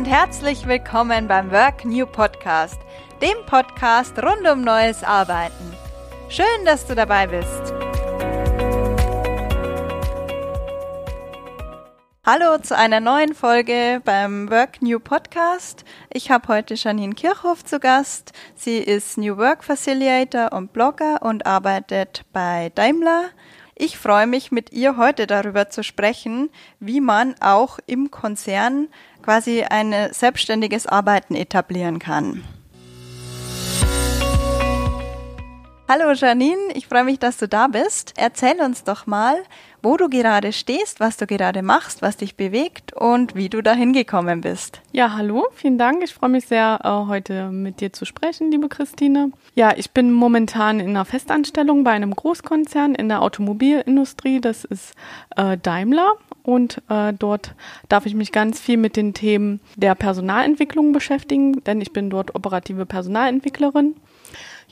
und 0.00 0.06
herzlich 0.06 0.66
willkommen 0.66 1.28
beim 1.28 1.50
Work 1.50 1.84
New 1.84 2.06
Podcast, 2.06 2.80
dem 3.20 3.36
Podcast 3.44 4.16
rund 4.22 4.48
um 4.50 4.62
neues 4.62 5.04
Arbeiten. 5.04 5.74
Schön, 6.30 6.46
dass 6.64 6.86
du 6.86 6.94
dabei 6.94 7.26
bist. 7.26 7.74
Hallo 12.24 12.56
zu 12.62 12.74
einer 12.74 13.00
neuen 13.00 13.34
Folge 13.34 14.00
beim 14.02 14.48
Work 14.48 14.80
New 14.80 15.00
Podcast. 15.00 15.84
Ich 16.10 16.30
habe 16.30 16.48
heute 16.48 16.76
Janine 16.76 17.12
Kirchhoff 17.12 17.62
zu 17.62 17.78
Gast. 17.78 18.32
Sie 18.54 18.78
ist 18.78 19.18
New 19.18 19.36
Work 19.36 19.62
Facilitator 19.62 20.56
und 20.56 20.72
Blogger 20.72 21.20
und 21.20 21.44
arbeitet 21.44 22.24
bei 22.32 22.72
Daimler. 22.74 23.24
Ich 23.82 23.96
freue 23.96 24.26
mich, 24.26 24.52
mit 24.52 24.72
ihr 24.72 24.98
heute 24.98 25.26
darüber 25.26 25.70
zu 25.70 25.82
sprechen, 25.82 26.50
wie 26.80 27.00
man 27.00 27.34
auch 27.40 27.78
im 27.86 28.10
Konzern 28.10 28.88
quasi 29.22 29.62
ein 29.62 29.94
selbstständiges 30.12 30.86
Arbeiten 30.86 31.34
etablieren 31.34 31.98
kann. 31.98 32.42
Hallo 35.92 36.12
Janine, 36.12 36.72
ich 36.74 36.86
freue 36.86 37.02
mich, 37.02 37.18
dass 37.18 37.36
du 37.38 37.48
da 37.48 37.66
bist. 37.66 38.14
Erzähl 38.16 38.60
uns 38.60 38.84
doch 38.84 39.08
mal, 39.08 39.34
wo 39.82 39.96
du 39.96 40.08
gerade 40.08 40.52
stehst, 40.52 41.00
was 41.00 41.16
du 41.16 41.26
gerade 41.26 41.62
machst, 41.62 42.00
was 42.00 42.16
dich 42.16 42.36
bewegt 42.36 42.92
und 42.92 43.34
wie 43.34 43.48
du 43.48 43.60
dahin 43.60 43.92
gekommen 43.92 44.40
bist. 44.40 44.82
Ja, 44.92 45.16
hallo, 45.16 45.48
vielen 45.52 45.78
Dank. 45.78 46.04
Ich 46.04 46.14
freue 46.14 46.30
mich 46.30 46.46
sehr, 46.46 46.78
äh, 46.84 47.08
heute 47.08 47.50
mit 47.50 47.80
dir 47.80 47.92
zu 47.92 48.04
sprechen, 48.04 48.52
liebe 48.52 48.68
Christine. 48.68 49.32
Ja, 49.56 49.72
ich 49.76 49.90
bin 49.90 50.12
momentan 50.12 50.78
in 50.78 50.90
einer 50.90 51.04
Festanstellung 51.04 51.82
bei 51.82 51.90
einem 51.90 52.14
Großkonzern 52.14 52.94
in 52.94 53.08
der 53.08 53.20
Automobilindustrie. 53.20 54.40
Das 54.40 54.64
ist 54.64 54.94
äh, 55.34 55.58
Daimler 55.58 56.12
und 56.44 56.82
äh, 56.88 57.12
dort 57.12 57.56
darf 57.88 58.06
ich 58.06 58.14
mich 58.14 58.30
ganz 58.30 58.60
viel 58.60 58.76
mit 58.76 58.94
den 58.94 59.12
Themen 59.12 59.58
der 59.74 59.96
Personalentwicklung 59.96 60.92
beschäftigen, 60.92 61.64
denn 61.64 61.80
ich 61.80 61.92
bin 61.92 62.10
dort 62.10 62.36
operative 62.36 62.86
Personalentwicklerin. 62.86 63.96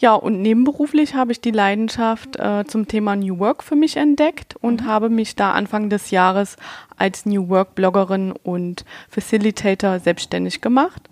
Ja, 0.00 0.14
und 0.14 0.42
nebenberuflich 0.42 1.16
habe 1.16 1.32
ich 1.32 1.40
die 1.40 1.50
Leidenschaft 1.50 2.38
äh, 2.38 2.64
zum 2.64 2.86
Thema 2.86 3.16
New 3.16 3.40
Work 3.40 3.64
für 3.64 3.74
mich 3.74 3.96
entdeckt 3.96 4.54
und 4.60 4.82
mhm. 4.82 4.86
habe 4.86 5.08
mich 5.08 5.34
da 5.34 5.52
Anfang 5.52 5.90
des 5.90 6.12
Jahres 6.12 6.56
als 6.96 7.26
New 7.26 7.48
Work 7.48 7.74
Bloggerin 7.74 8.30
und 8.30 8.84
Facilitator 9.08 9.98
selbstständig 9.98 10.60
gemacht, 10.60 11.10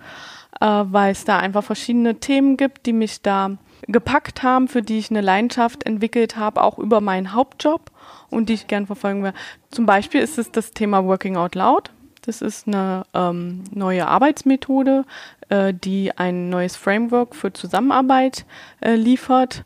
äh, 0.60 0.66
weil 0.66 1.10
es 1.10 1.24
da 1.24 1.38
einfach 1.38 1.64
verschiedene 1.64 2.20
Themen 2.20 2.56
gibt, 2.56 2.86
die 2.86 2.92
mich 2.92 3.22
da 3.22 3.56
gepackt 3.88 4.44
haben, 4.44 4.68
für 4.68 4.82
die 4.82 4.98
ich 4.98 5.10
eine 5.10 5.20
Leidenschaft 5.20 5.82
entwickelt 5.84 6.36
habe, 6.36 6.62
auch 6.62 6.78
über 6.78 7.00
meinen 7.00 7.32
Hauptjob 7.32 7.90
und 8.30 8.48
die 8.48 8.54
ich 8.54 8.68
gern 8.68 8.86
verfolgen 8.86 9.24
werde. 9.24 9.38
Zum 9.72 9.84
Beispiel 9.86 10.20
ist 10.20 10.38
es 10.38 10.52
das 10.52 10.70
Thema 10.70 11.04
Working 11.04 11.36
Out 11.36 11.56
Loud. 11.56 11.90
Das 12.26 12.42
ist 12.42 12.66
eine 12.66 13.04
ähm, 13.14 13.62
neue 13.72 14.06
Arbeitsmethode, 14.08 15.04
äh, 15.48 15.72
die 15.72 16.16
ein 16.16 16.50
neues 16.50 16.76
Framework 16.76 17.36
für 17.36 17.52
Zusammenarbeit 17.52 18.44
äh, 18.80 18.96
liefert. 18.96 19.64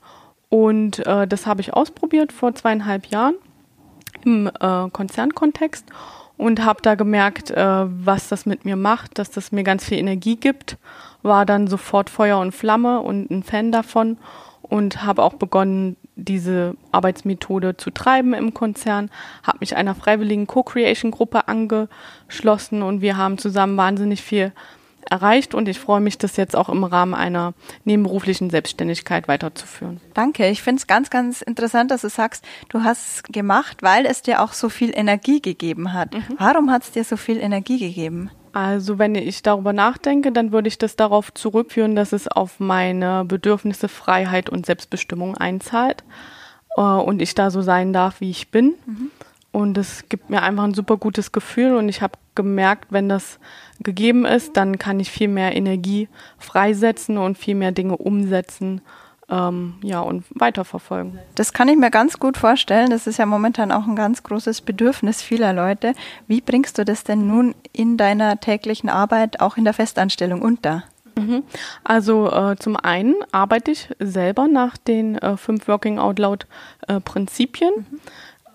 Und 0.51 1.05
äh, 1.07 1.27
das 1.27 1.47
habe 1.47 1.63
ich 1.63 1.73
ausprobiert 1.73 2.33
vor 2.33 2.55
zweieinhalb 2.55 3.07
Jahren 3.07 3.35
im 4.25 4.47
äh, 4.49 4.91
Konzernkontext 4.91 5.87
und 6.37 6.65
habe 6.65 6.83
da 6.83 6.97
gemerkt, 6.97 7.51
äh, 7.51 7.85
was 7.87 8.29
das 8.29 8.45
mit 8.45 8.65
mir 8.65 8.77
macht, 8.77 9.19
dass 9.19 9.31
das 9.31 9.53
mir 9.53 9.63
ganz 9.63 9.85
viel 9.85 9.99
Energie 9.99 10.37
gibt. 10.37 10.77
War 11.23 11.47
dann 11.47 11.67
sofort 11.67 12.11
Feuer 12.11 12.39
und 12.39 12.53
Flamme 12.53 13.01
und 13.01 13.31
ein 13.31 13.43
Fan 13.43 13.73
davon 13.73 14.19
und 14.63 15.05
habe 15.05 15.23
auch 15.23 15.35
begonnen, 15.35 15.97
diese 16.21 16.75
Arbeitsmethode 16.93 17.77
zu 17.77 17.91
treiben 17.91 18.35
im 18.35 18.55
Konzern, 18.55 19.11
habe 19.43 19.59
mich 19.61 19.77
einer 19.77 19.95
freiwilligen 19.95 20.47
Co-Creation-Gruppe 20.47 21.49
angeschlossen 21.49 22.83
und 22.83 23.01
wir 23.01 23.17
haben 23.17 23.39
zusammen 23.39 23.77
wahnsinnig 23.77 24.23
viel 24.23 24.53
erreicht 25.09 25.55
und 25.55 25.69
ich 25.69 25.79
freue 25.79 26.01
mich, 26.01 26.19
das 26.19 26.37
jetzt 26.37 26.57
auch 26.57 26.69
im 26.69 26.85
Rahmen 26.85 27.15
einer 27.15 27.55
nebenberuflichen 27.85 28.51
Selbstständigkeit 28.51 29.29
weiterzuführen. 29.29 30.01
Danke. 30.15 30.49
Ich 30.49 30.63
finde 30.63 30.81
es 30.81 30.87
ganz, 30.87 31.11
ganz 31.11 31.43
interessant, 31.43 31.91
dass 31.91 32.03
du 32.03 32.09
sagst, 32.09 32.45
du 32.69 32.85
hast 32.85 33.15
es 33.15 33.23
gemacht, 33.25 33.83
weil 33.83 34.07
es 34.07 34.23
dir 34.23 34.43
auch 34.43 34.53
so 34.53 34.69
viel 34.69 34.93
Energie 34.95 35.41
gegeben 35.41 35.93
hat. 35.93 36.15
Mhm. 36.15 36.37
Warum 36.39 36.71
hat 36.71 36.83
es 36.83 36.91
dir 36.93 37.05
so 37.05 37.17
viel 37.17 37.39
Energie 37.39 37.79
gegeben? 37.79 38.31
Also 38.53 38.99
wenn 38.99 39.15
ich 39.15 39.43
darüber 39.43 39.73
nachdenke, 39.73 40.33
dann 40.33 40.53
würde 40.53 40.69
ich 40.69 40.79
das 40.79 40.97
darauf 40.97 41.33
zurückführen, 41.33 41.95
dass 41.95 42.13
es 42.13 42.27
auf 42.27 42.59
meine 42.59 43.25
Bedürfnisse 43.25 43.89
Freiheit 43.89 44.51
und 44.51 44.67
Selbstbestimmung 44.67 45.37
einzahlt 45.37 46.03
äh, 46.77 46.81
und 46.81 47.23
ich 47.23 47.35
da 47.35 47.51
so 47.51 47.63
sein 47.63 47.93
darf, 47.93 48.21
wie 48.21 48.31
ich 48.31 48.51
bin. 48.51 48.75
Mhm. 48.87 49.11
Und 49.53 49.79
es 49.79 50.09
gibt 50.09 50.31
mir 50.31 50.43
einfach 50.43 50.65
ein 50.65 50.75
super 50.75 50.97
gutes 50.97 51.33
Gefühl 51.33 51.75
und 51.75 51.89
ich 51.89 52.03
habe 52.03 52.15
gemerkt, 52.37 52.93
wenn 52.93 53.09
das 53.09 53.41
gegeben 53.81 54.25
ist, 54.25 54.57
dann 54.57 54.79
kann 54.79 55.01
ich 55.01 55.11
viel 55.11 55.29
mehr 55.29 55.57
Energie 55.57 56.09
freisetzen 56.39 57.19
und 57.19 57.37
viel 57.37 57.57
mehr 57.57 57.73
Dinge 57.73 57.97
umsetzen 57.97 58.81
ähm, 59.31 59.75
ja, 59.83 60.01
und 60.01 60.25
weiterverfolgen. 60.31 61.19
Das 61.35 61.53
kann 61.53 61.69
ich 61.69 61.77
mir 61.77 61.91
ganz 61.91 62.19
gut 62.19 62.37
vorstellen. 62.37 62.91
Das 62.91 63.07
ist 63.07 63.19
ja 63.19 63.27
momentan 63.27 63.73
auch 63.73 63.87
ein 63.87 63.97
ganz 63.97 64.23
großes 64.23 64.63
Bedürfnis 64.63 65.23
vieler 65.23 65.53
Leute. 65.53 65.95
Wie 66.27 66.41
bringst 66.41 66.79
du 66.79 66.85
das 66.85 67.05
denn 67.05 67.27
nun 67.27 67.55
in 67.73 67.97
deiner 67.97 68.41
täglichen 68.41 68.89
Arbeit, 68.89 69.41
auch 69.41 69.57
in 69.57 69.65
der 69.65 69.75
Festanstellung 69.75 70.43
unter? 70.43 70.85
Mhm. 71.17 71.43
Also 71.85 72.31
äh, 72.31 72.57
zum 72.57 72.77
einen 72.77 73.15
arbeite 73.33 73.71
ich 73.71 73.89
selber 73.99 74.49
nach 74.49 74.77
den 74.77 75.17
äh, 75.19 75.37
fünf 75.37 75.69
Working 75.69 75.99
Out 75.99 76.19
Loud 76.19 76.47
äh, 76.89 77.01
Prinzipien. 77.01 77.87
Mhm. 77.91 78.01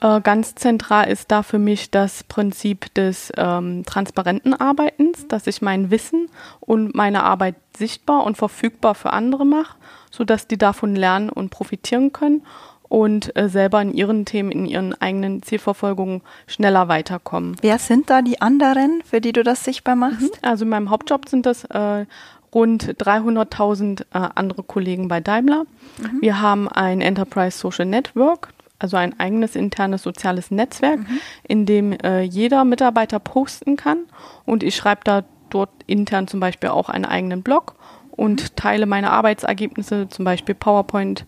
Äh, 0.06 0.22
ganz 0.22 0.54
zentral 0.54 1.10
ist 1.10 1.32
da 1.32 1.42
für 1.42 1.58
mich 1.58 1.90
das 1.90 2.24
Prinzip 2.24 2.94
des 2.94 3.34
ähm, 3.38 3.84
transparenten 3.86 4.54
Arbeitens, 4.54 5.28
dass 5.28 5.48
ich 5.48 5.64
mein 5.64 5.90
Wissen 5.90 6.30
und 6.60 6.94
meine 6.94 7.24
Arbeit 7.24 7.56
sichtbar 7.76 8.24
und 8.24 8.38
verfügbar 8.38 8.94
für 8.94 9.14
andere 9.14 9.46
mache, 9.46 9.78
sodass 10.12 10.48
die 10.48 10.60
davon 10.60 10.96
lernen 10.96 11.30
und 11.30 11.50
profitieren 11.50 12.14
können 12.14 12.44
und 12.88 13.36
äh, 13.36 13.50
selber 13.50 13.82
in 13.82 13.96
ihren 13.96 14.26
Themen, 14.26 14.52
in 14.52 14.68
ihren 14.68 14.94
eigenen 14.94 15.42
Zielverfolgungen 15.42 16.22
schneller 16.46 16.88
weiterkommen. 16.88 17.56
Wer 17.62 17.80
sind 17.80 18.12
da 18.12 18.22
die 18.22 18.40
anderen, 18.42 19.02
für 19.04 19.22
die 19.22 19.34
du 19.34 19.42
das 19.42 19.64
sichtbar 19.64 19.96
machst? 19.96 20.22
Mhm. 20.22 20.48
Also 20.48 20.66
in 20.66 20.70
meinem 20.70 20.92
Hauptjob 20.92 21.28
sind 21.28 21.48
das 21.48 21.64
äh, 21.64 22.06
rund 22.54 22.84
300.000 22.84 24.02
äh, 24.02 24.06
andere 24.36 24.62
Kollegen 24.62 25.08
bei 25.08 25.20
Daimler. 25.20 25.66
Mhm. 25.98 26.22
Wir 26.22 26.42
haben 26.42 26.68
ein 26.70 27.02
Enterprise 27.02 27.58
Social 27.58 27.88
Network, 27.88 28.50
also 28.80 28.98
ein 28.98 29.20
eigenes 29.20 29.56
internes 29.56 30.04
soziales 30.04 30.52
Netzwerk, 30.52 31.00
mhm. 31.00 31.20
in 31.44 31.66
dem 31.66 31.94
äh, 31.94 32.22
jeder 32.22 32.66
Mitarbeiter 32.66 33.20
posten 33.20 33.78
kann. 33.78 34.00
Und 34.46 34.64
ich 34.64 34.76
schreibe 34.76 35.02
da 35.04 35.24
dort 35.50 35.70
intern 35.88 36.28
zum 36.28 36.40
Beispiel 36.40 36.70
auch 36.70 36.90
einen 36.90 37.06
eigenen 37.06 37.42
Blog 37.44 37.76
und 38.12 38.44
mhm. 38.44 38.56
teile 38.56 38.86
meine 38.86 39.12
Arbeitsergebnisse, 39.12 40.10
zum 40.10 40.26
Beispiel 40.26 40.56
PowerPoint. 40.56 41.26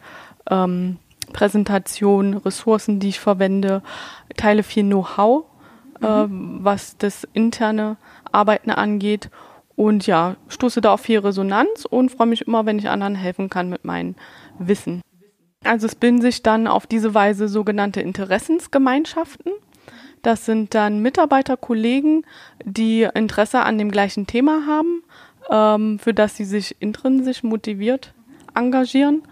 Ähm, 0.49 0.97
Präsentation, 1.33 2.35
Ressourcen, 2.35 2.99
die 2.99 3.09
ich 3.09 3.19
verwende, 3.19 3.81
teile 4.37 4.63
viel 4.63 4.83
Know-how, 4.83 5.43
mhm. 5.99 6.05
äh, 6.05 6.63
was 6.63 6.97
das 6.97 7.27
interne 7.33 7.97
Arbeiten 8.31 8.71
angeht 8.71 9.29
und 9.75 10.07
ja, 10.07 10.35
stoße 10.47 10.81
da 10.81 10.93
auf 10.93 11.01
viel 11.01 11.19
Resonanz 11.19 11.85
und 11.85 12.11
freue 12.11 12.27
mich 12.27 12.47
immer, 12.47 12.65
wenn 12.65 12.79
ich 12.79 12.89
anderen 12.89 13.15
helfen 13.15 13.49
kann 13.49 13.69
mit 13.69 13.85
meinem 13.85 14.15
Wissen. 14.57 15.01
Also 15.67 15.87
es 15.87 15.95
bilden 15.95 16.21
sich 16.21 16.43
dann 16.43 16.67
auf 16.67 16.87
diese 16.87 17.13
Weise 17.13 17.47
sogenannte 17.47 18.01
Interessensgemeinschaften. 18.01 19.51
Das 20.21 20.45
sind 20.45 20.73
dann 20.73 21.01
Mitarbeiter, 21.01 21.57
Kollegen, 21.57 22.23
die 22.63 23.07
Interesse 23.13 23.61
an 23.61 23.77
dem 23.77 23.91
gleichen 23.91 24.27
Thema 24.27 24.65
haben, 24.65 25.03
ähm, 25.49 25.99
für 25.99 26.13
das 26.13 26.35
sie 26.35 26.45
sich 26.45 26.75
intrinsisch 26.79 27.43
motiviert 27.43 28.13
engagieren. 28.55 29.23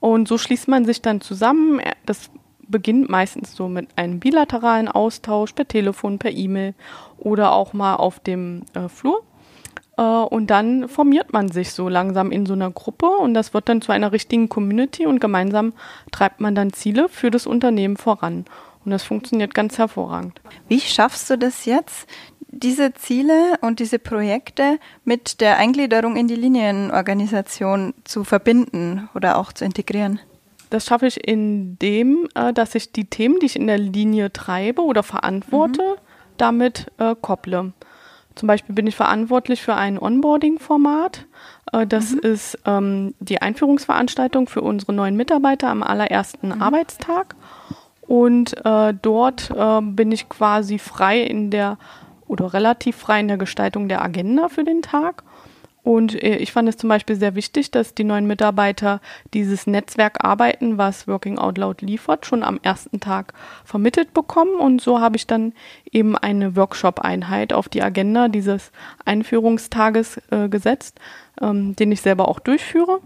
Und 0.00 0.28
so 0.28 0.36
schließt 0.36 0.68
man 0.68 0.84
sich 0.84 1.00
dann 1.00 1.20
zusammen. 1.20 1.80
Das 2.04 2.30
beginnt 2.68 3.08
meistens 3.08 3.54
so 3.54 3.68
mit 3.68 3.88
einem 3.96 4.20
bilateralen 4.20 4.88
Austausch 4.88 5.52
per 5.52 5.66
Telefon, 5.66 6.18
per 6.18 6.32
E-Mail 6.32 6.74
oder 7.18 7.52
auch 7.52 7.72
mal 7.72 7.96
auf 7.96 8.20
dem 8.20 8.62
äh, 8.74 8.88
Flur. 8.88 9.22
Äh, 9.96 10.02
und 10.02 10.48
dann 10.48 10.88
formiert 10.88 11.32
man 11.32 11.50
sich 11.50 11.72
so 11.72 11.88
langsam 11.88 12.30
in 12.30 12.46
so 12.46 12.54
einer 12.54 12.70
Gruppe 12.70 13.06
und 13.06 13.34
das 13.34 13.54
wird 13.54 13.68
dann 13.68 13.82
zu 13.82 13.92
einer 13.92 14.12
richtigen 14.12 14.48
Community 14.48 15.06
und 15.06 15.20
gemeinsam 15.20 15.72
treibt 16.12 16.40
man 16.40 16.54
dann 16.54 16.72
Ziele 16.72 17.08
für 17.08 17.30
das 17.30 17.46
Unternehmen 17.46 17.96
voran. 17.96 18.44
Und 18.84 18.90
das 18.90 19.02
funktioniert 19.02 19.54
ganz 19.54 19.78
hervorragend. 19.78 20.40
Wie 20.68 20.80
schaffst 20.80 21.30
du 21.30 21.38
das 21.38 21.64
jetzt, 21.64 22.06
diese 22.48 22.92
Ziele 22.94 23.58
und 23.62 23.80
diese 23.80 23.98
Projekte 23.98 24.78
mit 25.04 25.40
der 25.40 25.56
Eingliederung 25.58 26.16
in 26.16 26.28
die 26.28 26.36
Linienorganisation 26.36 27.94
zu 28.04 28.24
verbinden 28.24 29.08
oder 29.14 29.38
auch 29.38 29.52
zu 29.52 29.64
integrieren? 29.64 30.20
Das 30.70 30.86
schaffe 30.86 31.06
ich 31.06 31.26
indem, 31.26 32.28
äh, 32.34 32.52
dass 32.52 32.74
ich 32.74 32.92
die 32.92 33.04
Themen, 33.06 33.38
die 33.40 33.46
ich 33.46 33.56
in 33.56 33.66
der 33.66 33.78
Linie 33.78 34.32
treibe 34.32 34.82
oder 34.82 35.02
verantworte, 35.02 35.82
mhm. 35.82 36.00
damit 36.36 36.90
äh, 36.98 37.14
kopple. 37.20 37.72
Zum 38.34 38.46
Beispiel 38.48 38.74
bin 38.74 38.86
ich 38.86 38.96
verantwortlich 38.96 39.62
für 39.62 39.74
ein 39.74 39.98
Onboarding-Format. 39.98 41.26
Äh, 41.72 41.86
das 41.86 42.12
mhm. 42.12 42.18
ist 42.20 42.58
ähm, 42.66 43.14
die 43.20 43.40
Einführungsveranstaltung 43.40 44.48
für 44.48 44.62
unsere 44.62 44.92
neuen 44.92 45.16
Mitarbeiter 45.16 45.68
am 45.68 45.82
allerersten 45.82 46.48
mhm. 46.48 46.62
Arbeitstag. 46.62 47.34
Und 48.02 48.54
äh, 48.64 48.92
dort 49.00 49.50
äh, 49.50 49.80
bin 49.80 50.12
ich 50.12 50.28
quasi 50.28 50.78
frei 50.78 51.20
in 51.20 51.50
der 51.50 51.78
oder 52.26 52.52
relativ 52.52 52.96
frei 52.96 53.20
in 53.20 53.28
der 53.28 53.36
Gestaltung 53.36 53.88
der 53.88 54.02
Agenda 54.02 54.48
für 54.48 54.64
den 54.64 54.82
Tag. 54.82 55.22
Und 55.84 56.20
äh, 56.20 56.36
ich 56.36 56.50
fand 56.50 56.68
es 56.68 56.78
zum 56.78 56.88
Beispiel 56.88 57.14
sehr 57.14 57.34
wichtig, 57.34 57.70
dass 57.70 57.94
die 57.94 58.04
neuen 58.04 58.26
Mitarbeiter 58.26 59.00
dieses 59.34 59.66
Netzwerk 59.66 60.24
arbeiten, 60.24 60.78
was 60.78 61.06
Working 61.06 61.38
Out 61.38 61.58
Loud 61.58 61.82
liefert, 61.82 62.24
schon 62.24 62.42
am 62.42 62.58
ersten 62.62 63.00
Tag 63.00 63.34
vermittelt 63.64 64.14
bekommen. 64.14 64.58
Und 64.58 64.80
so 64.80 65.00
habe 65.00 65.16
ich 65.16 65.26
dann 65.26 65.52
eben 65.92 66.16
eine 66.16 66.56
Workshop-Einheit 66.56 67.52
auf 67.52 67.68
die 67.68 67.82
Agenda 67.82 68.28
dieses 68.28 68.72
Einführungstages 69.04 70.20
äh, 70.30 70.48
gesetzt, 70.48 70.98
ähm, 71.40 71.76
den 71.76 71.92
ich 71.92 72.00
selber 72.00 72.28
auch 72.28 72.40
durchführe. 72.40 73.00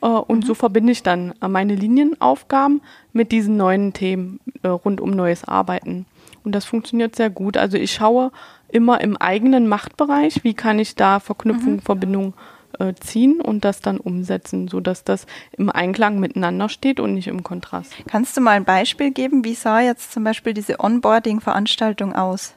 Äh, 0.00 0.06
und 0.06 0.44
mhm. 0.44 0.46
so 0.46 0.54
verbinde 0.54 0.92
ich 0.92 1.02
dann 1.02 1.34
meine 1.40 1.74
Linienaufgaben 1.74 2.80
mit 3.12 3.32
diesen 3.32 3.56
neuen 3.56 3.92
Themen 3.92 4.38
äh, 4.62 4.68
rund 4.68 5.00
um 5.00 5.10
neues 5.10 5.44
Arbeiten. 5.44 6.06
Und 6.44 6.54
das 6.54 6.64
funktioniert 6.64 7.16
sehr 7.16 7.28
gut. 7.28 7.56
Also 7.56 7.76
ich 7.76 7.92
schaue 7.92 8.30
immer 8.72 9.00
im 9.00 9.16
eigenen 9.16 9.68
Machtbereich, 9.68 10.44
wie 10.44 10.54
kann 10.54 10.78
ich 10.78 10.94
da 10.94 11.20
Verknüpfung, 11.20 11.74
mhm. 11.74 11.80
Verbindung 11.80 12.34
äh, 12.78 12.94
ziehen 12.94 13.40
und 13.40 13.64
das 13.64 13.80
dann 13.80 13.98
umsetzen, 13.98 14.68
sodass 14.68 15.04
das 15.04 15.26
im 15.56 15.70
Einklang 15.70 16.20
miteinander 16.20 16.68
steht 16.68 17.00
und 17.00 17.14
nicht 17.14 17.28
im 17.28 17.42
Kontrast. 17.42 17.92
Kannst 18.06 18.36
du 18.36 18.40
mal 18.40 18.52
ein 18.52 18.64
Beispiel 18.64 19.10
geben? 19.10 19.44
Wie 19.44 19.54
sah 19.54 19.80
jetzt 19.80 20.12
zum 20.12 20.24
Beispiel 20.24 20.54
diese 20.54 20.80
Onboarding-Veranstaltung 20.80 22.14
aus? 22.14 22.54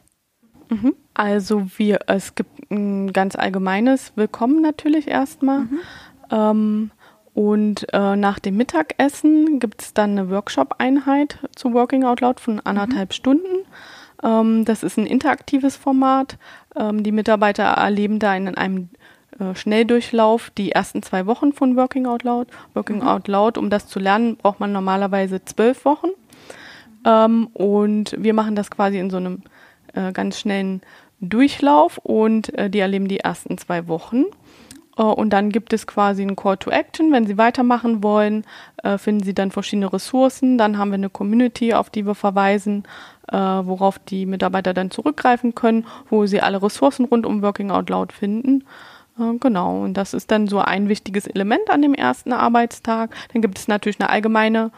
Mhm. 0.69 0.95
Also 1.13 1.67
wir, 1.77 1.99
es 2.07 2.35
gibt 2.35 2.71
ein 2.71 3.13
ganz 3.13 3.35
allgemeines 3.35 4.13
Willkommen 4.15 4.61
natürlich 4.61 5.07
erstmal. 5.07 5.59
Mhm. 5.61 5.79
Ähm, 6.31 6.91
und 7.33 7.91
äh, 7.93 8.15
nach 8.15 8.39
dem 8.39 8.57
Mittagessen 8.57 9.59
gibt 9.59 9.81
es 9.81 9.93
dann 9.93 10.11
eine 10.11 10.29
Workshop-Einheit 10.29 11.39
zu 11.55 11.73
Working 11.73 12.03
Out 12.03 12.21
Loud 12.21 12.39
von 12.39 12.59
anderthalb 12.59 13.09
mhm. 13.09 13.13
Stunden. 13.13 13.65
Ähm, 14.23 14.65
das 14.65 14.83
ist 14.83 14.97
ein 14.97 15.05
interaktives 15.05 15.75
Format. 15.75 16.37
Ähm, 16.75 17.03
die 17.03 17.11
Mitarbeiter 17.11 17.63
erleben 17.63 18.19
da 18.19 18.35
in 18.35 18.47
einem 18.55 18.89
äh, 19.39 19.55
Schnelldurchlauf 19.55 20.51
die 20.51 20.71
ersten 20.71 21.03
zwei 21.03 21.25
Wochen 21.25 21.53
von 21.53 21.75
Working 21.75 22.05
Out 22.05 22.23
Loud. 22.23 22.47
Working 22.73 22.97
mhm. 22.97 23.07
Out 23.07 23.27
Loud, 23.27 23.57
um 23.57 23.69
das 23.69 23.87
zu 23.87 23.99
lernen, 23.99 24.37
braucht 24.37 24.59
man 24.59 24.71
normalerweise 24.71 25.43
zwölf 25.43 25.85
Wochen. 25.85 26.09
Ähm, 27.05 27.47
und 27.53 28.15
wir 28.17 28.33
machen 28.33 28.55
das 28.55 28.71
quasi 28.71 28.97
in 28.97 29.09
so 29.09 29.17
einem 29.17 29.43
äh, 29.93 30.11
ganz 30.11 30.39
schnellen 30.39 30.81
Durchlauf 31.19 31.97
und 31.99 32.57
äh, 32.57 32.69
die 32.69 32.79
erleben 32.79 33.07
die 33.07 33.19
ersten 33.19 33.57
zwei 33.57 33.87
Wochen. 33.87 34.25
Äh, 34.97 35.03
und 35.03 35.31
dann 35.31 35.49
gibt 35.49 35.73
es 35.73 35.87
quasi 35.87 36.21
einen 36.21 36.35
Call 36.35 36.57
to 36.57 36.69
Action. 36.69 37.11
Wenn 37.11 37.25
Sie 37.25 37.37
weitermachen 37.37 38.03
wollen, 38.03 38.45
äh, 38.83 38.97
finden 38.97 39.23
Sie 39.23 39.33
dann 39.33 39.51
verschiedene 39.51 39.91
Ressourcen. 39.91 40.57
Dann 40.57 40.77
haben 40.77 40.91
wir 40.91 40.95
eine 40.95 41.09
Community, 41.09 41.73
auf 41.73 41.89
die 41.89 42.05
wir 42.05 42.15
verweisen, 42.15 42.83
äh, 43.31 43.37
worauf 43.37 43.99
die 43.99 44.25
Mitarbeiter 44.25 44.73
dann 44.73 44.91
zurückgreifen 44.91 45.55
können, 45.55 45.85
wo 46.09 46.25
sie 46.25 46.41
alle 46.41 46.61
Ressourcen 46.61 47.05
rund 47.05 47.25
um 47.25 47.41
Working 47.41 47.71
Out 47.71 47.89
Loud 47.89 48.11
finden. 48.11 48.65
Genau, 49.15 49.83
und 49.83 49.93
das 49.93 50.15
ist 50.15 50.31
dann 50.31 50.47
so 50.47 50.57
ein 50.57 50.89
wichtiges 50.89 51.27
Element 51.27 51.69
an 51.69 51.83
dem 51.83 51.93
ersten 51.93 52.33
Arbeitstag. 52.33 53.15
Dann 53.31 53.43
gibt 53.43 53.59
es 53.59 53.67
natürlich 53.67 53.99
eine 53.99 54.09
allgemeine 54.09 54.71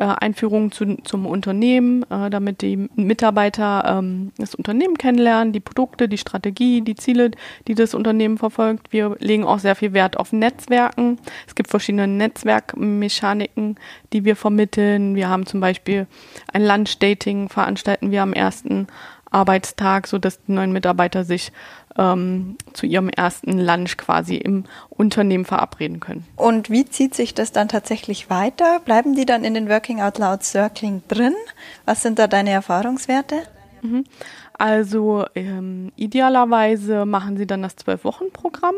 äh, 0.00 0.04
Einführung 0.04 0.72
zu, 0.72 0.96
zum 1.04 1.26
Unternehmen, 1.26 2.04
äh, 2.10 2.30
damit 2.30 2.62
die 2.62 2.88
Mitarbeiter 2.94 3.98
ähm, 3.98 4.32
das 4.38 4.54
Unternehmen 4.54 4.96
kennenlernen, 4.96 5.52
die 5.52 5.60
Produkte, 5.60 6.08
die 6.08 6.16
Strategie, 6.16 6.80
die 6.80 6.94
Ziele, 6.94 7.32
die 7.68 7.74
das 7.74 7.92
Unternehmen 7.94 8.38
verfolgt. 8.38 8.94
Wir 8.94 9.14
legen 9.20 9.44
auch 9.44 9.58
sehr 9.58 9.76
viel 9.76 9.92
Wert 9.92 10.16
auf 10.16 10.32
Netzwerken. 10.32 11.18
Es 11.46 11.54
gibt 11.54 11.68
verschiedene 11.68 12.08
Netzwerkmechaniken, 12.08 13.76
die 14.14 14.24
wir 14.24 14.36
vermitteln. 14.36 15.16
Wir 15.16 15.28
haben 15.28 15.44
zum 15.44 15.60
Beispiel 15.60 16.06
ein 16.50 16.64
Lunch-Dating, 16.64 17.50
veranstalten 17.50 18.10
wir 18.10 18.22
am 18.22 18.32
ersten 18.32 18.86
Arbeitstag, 19.30 20.06
so 20.06 20.18
dass 20.18 20.42
die 20.42 20.52
neuen 20.52 20.72
Mitarbeiter 20.72 21.24
sich 21.24 21.52
ähm, 21.96 22.56
zu 22.72 22.86
ihrem 22.86 23.08
ersten 23.08 23.58
Lunch 23.58 23.96
quasi 23.96 24.36
im 24.36 24.64
Unternehmen 24.88 25.44
verabreden 25.44 26.00
können. 26.00 26.26
Und 26.36 26.70
wie 26.70 26.84
zieht 26.84 27.14
sich 27.14 27.34
das 27.34 27.52
dann 27.52 27.68
tatsächlich 27.68 28.30
weiter? 28.30 28.80
Bleiben 28.80 29.14
die 29.14 29.26
dann 29.26 29.44
in 29.44 29.54
den 29.54 29.68
Working 29.68 30.00
Out 30.00 30.18
Loud 30.18 30.42
Circling 30.42 31.02
drin? 31.08 31.34
Was 31.84 32.02
sind 32.02 32.18
da 32.18 32.26
deine 32.26 32.50
Erfahrungswerte? 32.50 33.36
Mhm. 33.82 34.04
Also 34.54 35.24
ähm, 35.34 35.90
idealerweise 35.96 37.06
machen 37.06 37.36
sie 37.36 37.46
dann 37.46 37.62
das 37.62 37.76
Zwölf-Wochen-Programm. 37.76 38.74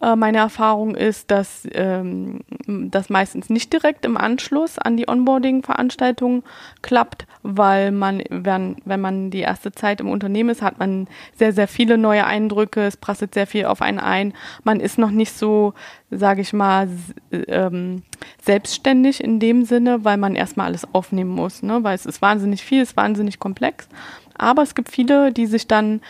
Äh, 0.00 0.16
meine 0.16 0.38
Erfahrung 0.38 0.94
ist, 0.94 1.30
dass 1.30 1.66
ähm, 1.72 2.40
das 2.66 3.10
meistens 3.10 3.48
nicht 3.48 3.72
direkt 3.72 4.04
im 4.04 4.16
Anschluss 4.16 4.78
an 4.78 4.96
die 4.96 5.08
Onboarding-Veranstaltung 5.08 6.42
klappt, 6.82 7.26
weil 7.42 7.92
man, 7.92 8.22
wenn, 8.28 8.76
wenn 8.84 9.00
man 9.00 9.30
die 9.30 9.40
erste 9.40 9.72
Zeit 9.72 10.00
im 10.00 10.08
Unternehmen 10.08 10.50
ist, 10.50 10.62
hat 10.62 10.78
man 10.78 11.06
sehr, 11.36 11.52
sehr 11.52 11.68
viele 11.68 11.96
neue 11.96 12.26
Eindrücke, 12.26 12.84
es 12.86 12.96
prasselt 12.96 13.34
sehr 13.34 13.46
viel 13.46 13.66
auf 13.66 13.82
einen 13.82 14.00
ein. 14.00 14.34
Man 14.64 14.80
ist 14.80 14.98
noch 14.98 15.10
nicht 15.10 15.32
so, 15.32 15.74
sage 16.10 16.40
ich 16.40 16.52
mal, 16.52 16.88
ähm, 17.30 18.02
selbstständig 18.42 19.22
in 19.22 19.38
dem 19.38 19.64
Sinne, 19.64 20.04
weil 20.04 20.16
man 20.16 20.34
erstmal 20.34 20.66
alles 20.66 20.92
aufnehmen 20.92 21.30
muss, 21.30 21.62
ne? 21.62 21.84
weil 21.84 21.94
es 21.94 22.06
ist 22.06 22.20
wahnsinnig 22.20 22.64
viel, 22.64 22.82
es 22.82 22.90
ist 22.90 22.96
wahnsinnig 22.96 23.38
komplex. 23.38 23.88
Aber 24.36 24.62
es 24.62 24.74
gibt 24.74 24.90
viele, 24.90 25.32
die 25.32 25.46
sich 25.46 25.68
dann 25.68 26.00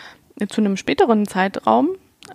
zu 0.49 0.61
einem 0.61 0.77
späteren 0.77 1.27
Zeitraum 1.27 1.91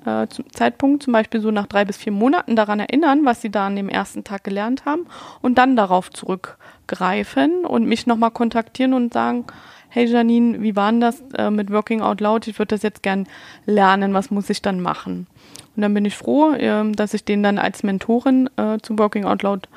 äh, 0.05 0.27
zum 0.27 0.51
Zeitpunkt, 0.51 1.03
zum 1.03 1.13
Beispiel 1.13 1.41
so 1.41 1.51
nach 1.51 1.67
drei 1.67 1.85
bis 1.85 1.97
vier 1.97 2.11
Monaten, 2.11 2.55
daran 2.55 2.79
erinnern, 2.79 3.25
was 3.25 3.41
sie 3.41 3.49
da 3.49 3.67
an 3.67 3.75
dem 3.75 3.89
ersten 3.89 4.23
Tag 4.23 4.43
gelernt 4.43 4.85
haben 4.85 5.07
und 5.41 5.57
dann 5.57 5.75
darauf 5.75 6.09
zurückgreifen 6.09 7.65
und 7.65 7.85
mich 7.85 8.07
nochmal 8.07 8.31
kontaktieren 8.31 8.93
und 8.93 9.13
sagen, 9.13 9.45
hey 9.89 10.05
Janine, 10.05 10.61
wie 10.61 10.75
war 10.75 10.91
denn 10.91 11.01
das 11.01 11.21
äh, 11.37 11.49
mit 11.49 11.71
Working 11.71 12.01
Out 12.01 12.21
Loud? 12.21 12.47
Ich 12.47 12.59
würde 12.59 12.75
das 12.75 12.83
jetzt 12.83 13.03
gern 13.03 13.27
lernen, 13.65 14.13
was 14.13 14.31
muss 14.31 14.49
ich 14.49 14.61
dann 14.61 14.79
machen? 14.79 15.27
Und 15.75 15.81
dann 15.81 15.93
bin 15.93 16.05
ich 16.05 16.15
froh, 16.15 16.51
äh, 16.51 16.91
dass 16.91 17.13
ich 17.13 17.25
den 17.25 17.43
dann 17.43 17.57
als 17.57 17.83
Mentorin 17.83 18.49
äh, 18.57 18.77
zu 18.81 18.97
Working 18.97 19.25
Out 19.25 19.43
Loud 19.43 19.67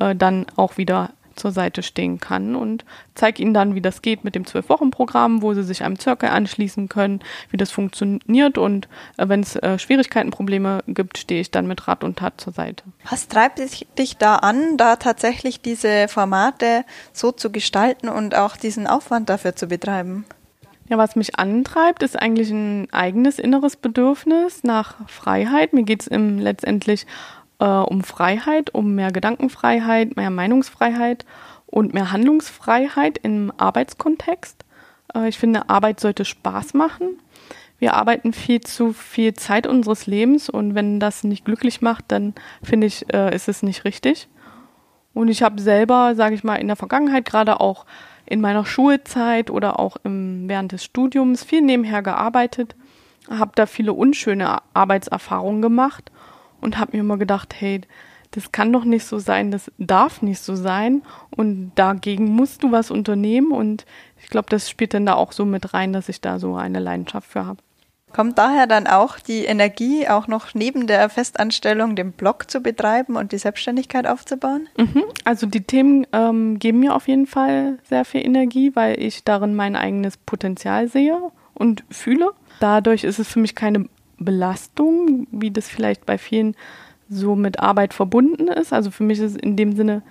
äh, 0.00 0.14
dann 0.14 0.46
auch 0.56 0.76
wieder 0.76 1.10
zur 1.34 1.52
Seite 1.52 1.82
stehen 1.82 2.18
kann 2.20 2.54
und 2.54 2.84
zeige 3.14 3.42
ihnen 3.42 3.54
dann, 3.54 3.74
wie 3.74 3.80
das 3.80 4.02
geht 4.02 4.24
mit 4.24 4.34
dem 4.34 4.46
Zwölf-Wochen-Programm, 4.46 5.42
wo 5.42 5.54
sie 5.54 5.62
sich 5.62 5.82
einem 5.82 5.98
Circle 5.98 6.30
anschließen 6.30 6.88
können, 6.88 7.20
wie 7.50 7.56
das 7.56 7.70
funktioniert 7.70 8.58
und 8.58 8.88
äh, 9.16 9.28
wenn 9.28 9.40
es 9.40 9.56
äh, 9.56 9.78
Schwierigkeiten, 9.78 10.30
Probleme 10.30 10.82
gibt, 10.86 11.18
stehe 11.18 11.40
ich 11.40 11.50
dann 11.50 11.66
mit 11.66 11.86
Rat 11.88 12.04
und 12.04 12.18
Tat 12.18 12.40
zur 12.40 12.52
Seite. 12.52 12.84
Was 13.08 13.28
treibt 13.28 13.58
dich 13.58 14.16
da 14.16 14.36
an, 14.36 14.76
da 14.76 14.96
tatsächlich 14.96 15.60
diese 15.60 16.08
Formate 16.08 16.84
so 17.12 17.32
zu 17.32 17.50
gestalten 17.50 18.08
und 18.08 18.34
auch 18.34 18.56
diesen 18.56 18.86
Aufwand 18.86 19.28
dafür 19.28 19.54
zu 19.54 19.66
betreiben? 19.66 20.24
Ja, 20.88 20.98
was 20.98 21.16
mich 21.16 21.38
antreibt, 21.38 22.02
ist 22.02 22.20
eigentlich 22.20 22.50
ein 22.50 22.88
eigenes 22.92 23.38
inneres 23.38 23.76
Bedürfnis 23.76 24.62
nach 24.62 25.08
Freiheit. 25.08 25.72
Mir 25.72 25.84
geht 25.84 26.02
es 26.02 26.08
letztendlich 26.10 27.06
äh, 27.62 27.64
um 27.64 28.02
Freiheit, 28.02 28.74
um 28.74 28.94
mehr 28.96 29.12
Gedankenfreiheit, 29.12 30.16
mehr 30.16 30.30
Meinungsfreiheit 30.30 31.24
und 31.66 31.94
mehr 31.94 32.10
Handlungsfreiheit 32.10 33.18
im 33.18 33.52
Arbeitskontext. 33.56 34.64
Äh, 35.14 35.28
ich 35.28 35.38
finde, 35.38 35.70
Arbeit 35.70 36.00
sollte 36.00 36.24
Spaß 36.24 36.74
machen. 36.74 37.20
Wir 37.78 37.94
arbeiten 37.94 38.32
viel 38.32 38.60
zu 38.60 38.92
viel 38.92 39.34
Zeit 39.34 39.66
unseres 39.66 40.06
Lebens 40.06 40.48
und 40.48 40.74
wenn 40.74 41.00
das 41.00 41.24
nicht 41.24 41.44
glücklich 41.44 41.80
macht, 41.80 42.06
dann 42.08 42.34
finde 42.62 42.88
ich, 42.88 43.12
äh, 43.12 43.34
ist 43.34 43.48
es 43.48 43.62
nicht 43.62 43.84
richtig. 43.84 44.28
Und 45.14 45.28
ich 45.28 45.42
habe 45.42 45.60
selber, 45.60 46.14
sage 46.14 46.34
ich 46.34 46.42
mal, 46.42 46.56
in 46.56 46.68
der 46.68 46.76
Vergangenheit, 46.76 47.24
gerade 47.24 47.60
auch 47.60 47.86
in 48.26 48.40
meiner 48.40 48.64
Schulzeit 48.64 49.50
oder 49.50 49.78
auch 49.78 49.96
im, 50.04 50.48
während 50.48 50.72
des 50.72 50.84
Studiums 50.84 51.44
viel 51.44 51.60
nebenher 51.60 52.02
gearbeitet, 52.02 52.74
habe 53.30 53.52
da 53.54 53.66
viele 53.66 53.92
unschöne 53.92 54.58
Arbeitserfahrungen 54.74 55.62
gemacht 55.62 56.10
und 56.62 56.78
habe 56.78 56.96
mir 56.96 57.00
immer 57.00 57.18
gedacht, 57.18 57.54
hey, 57.58 57.82
das 58.30 58.50
kann 58.50 58.72
doch 58.72 58.84
nicht 58.84 59.04
so 59.04 59.18
sein, 59.18 59.50
das 59.50 59.70
darf 59.76 60.22
nicht 60.22 60.40
so 60.40 60.56
sein 60.56 61.02
und 61.30 61.72
dagegen 61.74 62.24
musst 62.34 62.62
du 62.62 62.72
was 62.72 62.90
unternehmen 62.90 63.52
und 63.52 63.84
ich 64.22 64.28
glaube, 64.28 64.46
das 64.48 64.70
spielt 64.70 64.94
dann 64.94 65.04
da 65.06 65.14
auch 65.14 65.32
so 65.32 65.44
mit 65.44 65.74
rein, 65.74 65.92
dass 65.92 66.08
ich 66.08 66.20
da 66.20 66.38
so 66.38 66.54
eine 66.54 66.80
Leidenschaft 66.80 67.30
für 67.30 67.44
habe. 67.44 67.58
Kommt 68.12 68.36
daher 68.36 68.66
dann 68.66 68.86
auch 68.86 69.18
die 69.18 69.44
Energie, 69.44 70.06
auch 70.06 70.28
noch 70.28 70.52
neben 70.54 70.86
der 70.86 71.08
Festanstellung 71.08 71.96
den 71.96 72.12
Blog 72.12 72.50
zu 72.50 72.60
betreiben 72.60 73.16
und 73.16 73.32
die 73.32 73.38
Selbstständigkeit 73.38 74.06
aufzubauen? 74.06 74.68
Mhm. 74.76 75.04
Also 75.24 75.46
die 75.46 75.62
Themen 75.62 76.06
ähm, 76.12 76.58
geben 76.58 76.80
mir 76.80 76.94
auf 76.94 77.08
jeden 77.08 77.26
Fall 77.26 77.78
sehr 77.88 78.04
viel 78.04 78.24
Energie, 78.24 78.72
weil 78.74 79.00
ich 79.00 79.24
darin 79.24 79.54
mein 79.54 79.76
eigenes 79.76 80.18
Potenzial 80.18 80.88
sehe 80.88 81.18
und 81.54 81.84
fühle. 81.90 82.32
Dadurch 82.60 83.04
ist 83.04 83.18
es 83.18 83.28
für 83.28 83.40
mich 83.40 83.54
keine 83.54 83.86
Belastung, 84.22 85.26
wie 85.30 85.50
das 85.50 85.68
vielleicht 85.68 86.06
bei 86.06 86.18
vielen 86.18 86.54
so 87.08 87.36
mit 87.36 87.60
Arbeit 87.60 87.94
verbunden 87.94 88.48
ist. 88.48 88.72
Also 88.72 88.90
für 88.90 89.04
mich 89.04 89.18
ist 89.18 89.32
es 89.32 89.36
in 89.36 89.56
dem 89.56 89.76
Sinne 89.76 90.02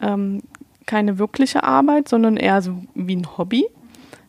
ähm, 0.00 0.42
keine 0.86 1.18
wirkliche 1.18 1.62
Arbeit, 1.62 2.08
sondern 2.08 2.36
eher 2.36 2.60
so 2.62 2.82
wie 2.94 3.16
ein 3.16 3.38
Hobby, 3.38 3.66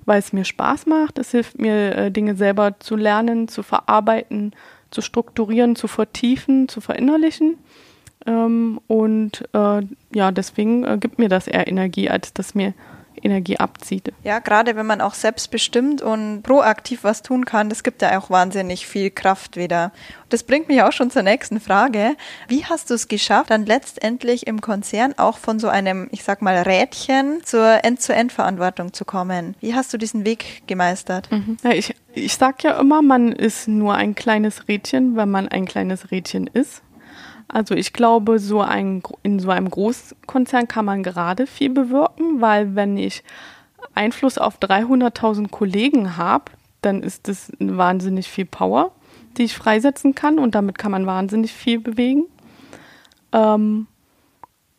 weil 0.06 0.20
es 0.20 0.34
mir 0.34 0.46
Spaß 0.46 0.86
macht. 0.86 1.18
Es 1.18 1.32
hilft 1.32 1.60
mir, 1.60 1.96
äh, 1.96 2.12
Dinge 2.12 2.36
selber 2.36 2.80
zu 2.80 2.96
lernen, 2.96 3.48
zu 3.48 3.63
verarbeiten, 3.63 4.51
zu 4.92 5.01
strukturieren, 5.01 5.75
zu 5.75 5.88
vertiefen, 5.88 6.70
zu 6.70 6.82
verinnerlichen. 6.82 7.58
Ähm, 8.25 8.80
und 8.88 9.44
äh, 9.53 9.82
ja, 10.13 10.32
deswegen 10.32 10.84
äh, 10.84 10.98
gibt 11.00 11.20
mir 11.20 11.30
das 11.30 11.48
eher 11.48 11.68
Energie, 11.68 12.10
als 12.10 12.34
dass 12.34 12.56
mir 12.56 12.74
Energie 13.22 13.58
abzieht. 13.58 14.13
Ja, 14.24 14.39
gerade 14.39 14.75
wenn 14.75 14.86
man 14.86 15.01
auch 15.01 15.13
selbstbestimmt 15.13 16.01
und 16.01 16.43
proaktiv 16.43 17.03
was 17.03 17.22
tun 17.22 17.46
kann, 17.46 17.70
das 17.70 17.84
gibt 17.84 18.01
ja 18.01 18.17
auch 18.20 18.29
wahnsinnig 18.29 18.86
viel 18.86 19.10
Kraft 19.10 19.58
wieder. 19.58 19.91
Das 20.29 20.43
bringt 20.43 20.67
mich 20.67 20.82
auch 20.82 20.91
schon 20.91 21.12
zur 21.12 21.24
nächsten 21.24 21.60
Frage. 21.60 22.15
Wie 22.48 22.65
hast 22.65 22.89
du 22.89 22.93
es 22.93 23.08
geschafft, 23.08 23.50
dann 23.50 23.65
letztendlich 23.65 24.48
im 24.48 24.62
Konzern 24.62 25.13
auch 25.17 25.38
von 25.38 25.60
so 25.60 25.67
einem, 25.67 26.08
ich 26.12 26.24
sag 26.24 26.41
mal, 26.41 26.58
Rädchen 26.58 27.41
zur 27.43 27.84
End-zu-End-Verantwortung 27.84 28.93
zu 28.93 29.05
kommen? 29.05 29.55
Wie 29.60 29.74
hast 29.74 29.93
du 29.93 29.98
diesen 29.98 30.25
Weg 30.25 30.63
gemeistert? 30.67 31.32
Mhm. 31.32 31.58
Ja, 31.63 31.72
ich, 31.72 31.96
ich 32.13 32.36
sag 32.36 32.63
ja 32.63 32.79
immer, 32.79 33.01
man 33.01 33.32
ist 33.32 33.67
nur 33.67 33.96
ein 33.96 34.15
kleines 34.15 34.67
Rädchen, 34.67 35.15
wenn 35.15 35.29
man 35.29 35.48
ein 35.48 35.65
kleines 35.65 36.12
Rädchen 36.12 36.48
ist. 36.48 36.83
Also 37.48 37.76
ich 37.76 37.94
glaube, 37.94 38.40
so 38.40 38.62
ein, 38.62 39.04
in 39.22 39.40
so 39.40 39.50
einem 39.50 39.70
Großkonzern 39.70 40.68
kann 40.68 40.86
man 40.86 41.04
gerade 41.04 41.48
viel 41.48 41.70
bewirken, 41.70 42.42
weil 42.42 42.76
wenn 42.76 42.98
ich 42.98 43.24
Einfluss 43.94 44.38
auf 44.38 44.58
300.000 44.60 45.50
Kollegen 45.50 46.18
habe, 46.18 46.46
dann 46.82 47.04
ist 47.04 47.28
das 47.28 47.52
wahnsinnig 47.60 48.28
viel 48.28 48.46
Power, 48.46 48.92
die 49.38 49.44
ich 49.44 49.56
freisetzen 49.56 50.16
kann 50.16 50.40
und 50.40 50.56
damit 50.56 50.78
kann 50.78 50.92
man 50.92 51.06
wahnsinnig 51.06 51.54
viel 51.54 51.80
bewegen. 51.80 52.26
Ähm, 53.32 53.88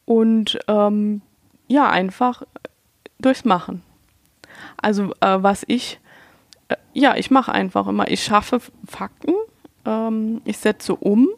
und 0.04 0.58
ähm, 0.68 1.22
ja, 1.68 1.88
einfach 1.88 2.42
durchs 3.18 3.44
Machen. 3.44 3.82
Also 4.76 5.12
äh, 5.20 5.42
was 5.42 5.64
ich, 5.66 5.98
äh, 6.68 6.76
ja, 6.92 7.16
ich 7.16 7.30
mache 7.30 7.52
einfach 7.52 7.86
immer, 7.86 8.08
ich 8.10 8.22
schaffe 8.22 8.60
Fakten, 8.86 9.32
ähm, 9.84 10.42
ich 10.44 10.58
setze 10.58 10.94
um 10.94 11.28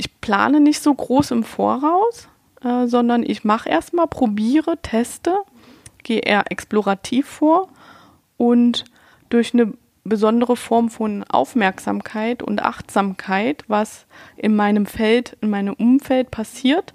ich 0.00 0.20
plane 0.22 0.60
nicht 0.60 0.82
so 0.82 0.94
groß 0.94 1.30
im 1.32 1.44
Voraus, 1.44 2.28
äh, 2.64 2.86
sondern 2.86 3.22
ich 3.22 3.44
mache 3.44 3.68
erstmal, 3.68 4.06
probiere, 4.06 4.78
teste, 4.80 5.36
gehe 6.02 6.20
eher 6.20 6.50
explorativ 6.50 7.26
vor 7.28 7.68
und 8.38 8.86
durch 9.28 9.52
eine 9.52 9.74
besondere 10.04 10.56
Form 10.56 10.88
von 10.88 11.22
Aufmerksamkeit 11.24 12.42
und 12.42 12.62
Achtsamkeit, 12.62 13.62
was 13.68 14.06
in 14.38 14.56
meinem 14.56 14.86
Feld, 14.86 15.36
in 15.42 15.50
meinem 15.50 15.74
Umfeld 15.74 16.30
passiert, 16.30 16.94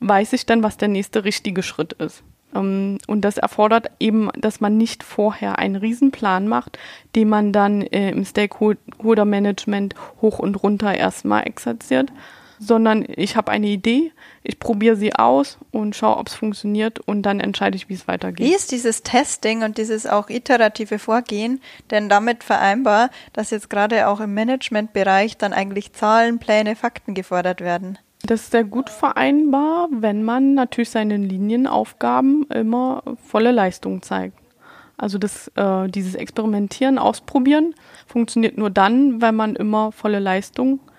weiß 0.00 0.32
ich 0.32 0.46
dann, 0.46 0.62
was 0.62 0.78
der 0.78 0.88
nächste 0.88 1.24
richtige 1.24 1.62
Schritt 1.62 1.92
ist. 1.92 2.22
Ähm, 2.54 2.96
und 3.06 3.20
das 3.20 3.36
erfordert 3.36 3.90
eben, 4.00 4.30
dass 4.38 4.62
man 4.62 4.78
nicht 4.78 5.02
vorher 5.02 5.58
einen 5.58 5.76
Riesenplan 5.76 6.48
macht, 6.48 6.78
den 7.14 7.28
man 7.28 7.52
dann 7.52 7.82
äh, 7.82 8.12
im 8.12 8.24
Stakeholder-Management 8.24 9.94
hoch 10.22 10.38
und 10.38 10.62
runter 10.62 10.94
erstmal 10.94 11.46
exerziert, 11.46 12.10
sondern 12.58 13.04
ich 13.08 13.36
habe 13.36 13.50
eine 13.50 13.66
Idee, 13.66 14.12
ich 14.42 14.58
probiere 14.58 14.96
sie 14.96 15.14
aus 15.14 15.58
und 15.72 15.96
schaue, 15.96 16.16
ob 16.16 16.28
es 16.28 16.34
funktioniert 16.34 17.00
und 17.00 17.22
dann 17.22 17.40
entscheide 17.40 17.76
ich, 17.76 17.88
wie 17.88 17.94
es 17.94 18.08
weitergeht. 18.08 18.46
Wie 18.46 18.54
ist 18.54 18.72
dieses 18.72 19.02
Testing 19.02 19.62
und 19.62 19.78
dieses 19.78 20.06
auch 20.06 20.28
iterative 20.28 20.98
Vorgehen 20.98 21.60
denn 21.90 22.08
damit 22.08 22.44
vereinbar, 22.44 23.10
dass 23.32 23.50
jetzt 23.50 23.70
gerade 23.70 24.08
auch 24.08 24.20
im 24.20 24.34
Managementbereich 24.34 25.36
dann 25.36 25.52
eigentlich 25.52 25.92
Zahlen, 25.92 26.38
Pläne, 26.38 26.76
Fakten 26.76 27.14
gefordert 27.14 27.60
werden? 27.60 27.98
Das 28.22 28.42
ist 28.42 28.50
sehr 28.50 28.64
gut 28.64 28.90
vereinbar, 28.90 29.88
wenn 29.90 30.22
man 30.22 30.54
natürlich 30.54 30.90
seinen 30.90 31.22
Linienaufgaben 31.22 32.46
immer 32.48 33.02
volle 33.24 33.52
Leistung 33.52 34.02
zeigt. 34.02 34.38
Also 34.96 35.18
das, 35.18 35.48
äh, 35.56 35.88
dieses 35.88 36.14
Experimentieren, 36.14 36.98
Ausprobieren 36.98 37.74
funktioniert 38.06 38.56
nur 38.56 38.70
dann, 38.70 39.20
wenn 39.20 39.34
man 39.36 39.54
immer 39.54 39.92
volle 39.92 40.18
Leistung 40.18 40.80
zeigt 40.80 40.95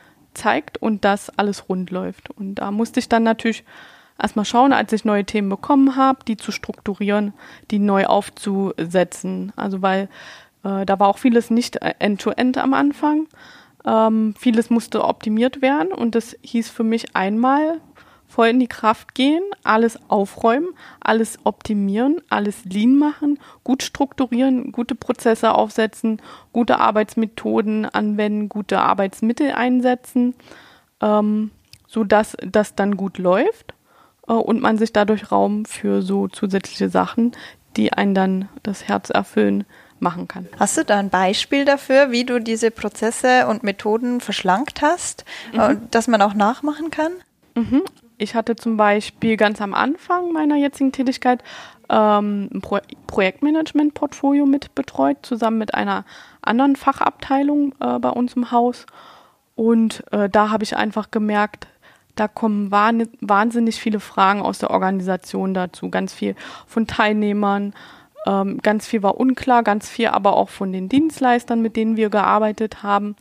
und 0.81 1.05
dass 1.05 1.29
alles 1.37 1.69
rund 1.69 1.91
läuft. 1.91 2.29
Und 2.29 2.55
da 2.55 2.71
musste 2.71 2.99
ich 2.99 3.09
dann 3.09 3.23
natürlich 3.23 3.63
erstmal 4.21 4.45
schauen, 4.45 4.73
als 4.73 4.93
ich 4.93 5.05
neue 5.05 5.25
Themen 5.25 5.49
bekommen 5.49 5.95
habe, 5.95 6.19
die 6.27 6.37
zu 6.37 6.51
strukturieren, 6.51 7.33
die 7.71 7.79
neu 7.79 8.05
aufzusetzen. 8.05 9.53
Also 9.55 9.81
weil 9.81 10.09
äh, 10.63 10.85
da 10.85 10.99
war 10.99 11.07
auch 11.07 11.17
vieles 11.17 11.49
nicht 11.49 11.81
äh, 11.81 11.93
end-to-end 11.99 12.57
-end 12.57 12.61
am 12.61 12.73
Anfang. 12.73 13.27
Ähm, 13.85 14.33
vieles 14.37 14.69
musste 14.69 15.03
optimiert 15.03 15.61
werden 15.61 15.91
und 15.93 16.15
das 16.15 16.35
hieß 16.41 16.69
für 16.69 16.83
mich 16.83 17.15
einmal 17.15 17.79
voll 18.27 18.47
in 18.49 18.59
die 18.59 18.67
Kraft 18.67 19.15
gehen, 19.15 19.41
alles 19.63 19.97
aufräumen, 20.09 20.69
alles 20.99 21.39
optimieren, 21.43 22.21
alles 22.29 22.65
lean 22.65 22.95
machen, 22.95 23.39
gut 23.63 23.83
strukturieren, 23.83 24.71
gute 24.71 24.95
Prozesse 24.95 25.53
aufsetzen, 25.53 26.21
gute 26.51 26.79
Arbeitsmethoden 26.79 27.85
anwenden, 27.85 28.49
gute 28.49 28.79
Arbeitsmittel 28.79 29.51
einsetzen, 29.51 30.35
ähm, 31.01 31.51
so 31.87 32.03
dass 32.03 32.35
das 32.45 32.75
dann 32.75 32.97
gut 32.97 33.17
läuft 33.17 33.73
äh, 34.27 34.33
und 34.33 34.61
man 34.61 34.77
sich 34.77 34.91
dadurch 34.93 35.31
Raum 35.31 35.65
für 35.65 36.01
so 36.01 36.27
zusätzliche 36.27 36.89
Sachen, 36.89 37.31
die 37.77 37.93
einen 37.93 38.13
dann 38.13 38.49
das 38.63 38.87
Herz 38.87 39.09
erfüllen, 39.09 39.65
machen 39.99 40.27
kann. 40.27 40.47
Hast 40.59 40.77
du 40.77 40.85
da 40.85 40.99
ein 40.99 41.09
Beispiel 41.09 41.65
dafür, 41.65 42.11
wie 42.11 42.23
du 42.23 42.39
diese 42.39 42.71
Prozesse 42.71 43.47
und 43.47 43.63
Methoden 43.63 44.21
verschlankt 44.21 44.81
hast, 44.81 45.25
äh, 45.53 45.73
mhm. 45.73 45.87
dass 45.91 46.07
man 46.07 46.21
auch 46.21 46.33
nachmachen 46.33 46.91
kann? 46.91 47.13
Mhm. 47.55 47.83
Ich 48.17 48.35
hatte 48.35 48.55
zum 48.55 48.77
Beispiel 48.77 49.37
ganz 49.37 49.61
am 49.61 49.73
Anfang 49.73 50.31
meiner 50.31 50.55
jetzigen 50.55 50.91
Tätigkeit 50.91 51.43
ähm, 51.89 52.49
ein 52.53 52.61
Pro 52.61 52.79
Projektmanagement-Portfolio 53.05 54.45
mit 54.45 54.73
betreut, 54.75 55.17
zusammen 55.21 55.59
mit 55.59 55.73
einer 55.73 56.03
anderen 56.41 56.75
Fachabteilung 56.75 57.73
äh, 57.79 57.99
bei 57.99 58.09
uns 58.09 58.33
im 58.33 58.51
Haus. 58.51 58.85
Und 59.55 60.03
äh, 60.11 60.29
da 60.29 60.49
habe 60.49 60.63
ich 60.63 60.75
einfach 60.75 61.11
gemerkt, 61.11 61.67
da 62.15 62.27
kommen 62.27 62.71
wahnsinnig 62.71 63.79
viele 63.79 63.99
Fragen 63.99 64.41
aus 64.41 64.57
der 64.57 64.71
Organisation 64.71 65.53
dazu. 65.53 65.89
Ganz 65.89 66.13
viel 66.13 66.35
von 66.65 66.87
Teilnehmern, 66.87 67.73
ähm, 68.25 68.57
ganz 68.61 68.87
viel 68.87 69.03
war 69.03 69.19
unklar, 69.19 69.63
ganz 69.63 69.87
viel 69.87 70.07
aber 70.07 70.35
auch 70.35 70.49
von 70.49 70.73
den 70.73 70.89
Dienstleistern, 70.89 71.61
mit 71.61 71.75
denen 71.75 71.95
wir 71.95 72.09
gearbeitet 72.09 72.81
haben. 72.81 73.15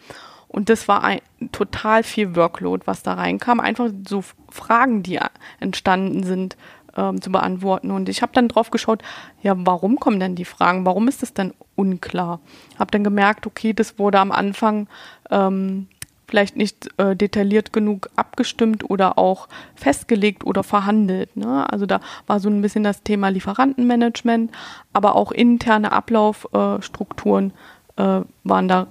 Und 0.49 0.69
das 0.69 0.89
war 0.89 1.05
ein, 1.05 1.21
total 1.53 2.03
viel 2.03 2.37
Workload, 2.37 2.87
was 2.87 3.03
da 3.03 3.15
reinkam. 3.15 3.61
Einfach 3.61 3.91
so 4.07 4.25
Fragen, 4.51 5.03
die 5.03 5.19
entstanden 5.61 6.23
sind, 6.23 6.57
ähm, 6.97 7.21
zu 7.21 7.31
beantworten. 7.31 7.91
Und 7.91 8.09
ich 8.09 8.23
habe 8.23 8.33
dann 8.33 8.49
drauf 8.49 8.71
geschaut, 8.71 9.03
ja, 9.43 9.55
warum 9.57 10.01
kommen 10.01 10.21
denn 10.21 10.35
die 10.35 10.45
Fragen? 10.45 10.87
Warum 10.87 11.09
ist 11.09 11.23
das 11.23 11.35
denn 11.35 11.53
unklar? 11.75 12.41
Habe 12.79 12.91
dann 12.91 13.05
gemerkt, 13.05 13.47
okay, 13.47 13.73
das 13.73 13.99
wurde 13.99 14.19
am 14.19 14.33
Anfang 14.33 14.89
ähm, 15.31 15.89
vielleicht 16.29 16.57
nicht 16.57 16.89
äh, 16.99 17.15
detailliert 17.15 17.73
genug 17.73 18.11
abgestimmt 18.17 18.89
oder 18.89 19.19
auch 19.19 19.49
festgelegt 19.75 20.45
oder 20.45 20.63
verhandelt. 20.63 21.37
Ne? 21.37 21.71
Also 21.71 21.87
da 21.87 22.01
war 22.27 22.41
so 22.41 22.49
ein 22.49 22.63
bisschen 22.63 22.83
das 22.83 23.03
Thema 23.03 23.29
Lieferantenmanagement, 23.29 24.51
aber 24.93 25.15
auch 25.15 25.31
interne 25.31 25.93
Ablaufstrukturen 25.93 27.53
äh, 27.97 28.21
waren 28.45 28.69
da 28.69 28.89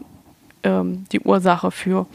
ähm, 0.65 1.05
die 1.11 1.21
Ursache 1.21 1.71
für. 1.71 2.07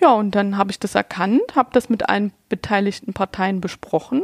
Ja, 0.00 0.12
und 0.12 0.34
dann 0.34 0.56
habe 0.56 0.70
ich 0.70 0.78
das 0.78 0.94
erkannt, 0.94 1.56
habe 1.56 1.70
das 1.72 1.88
mit 1.88 2.08
allen 2.08 2.32
beteiligten 2.48 3.12
Parteien 3.12 3.60
besprochen 3.60 4.22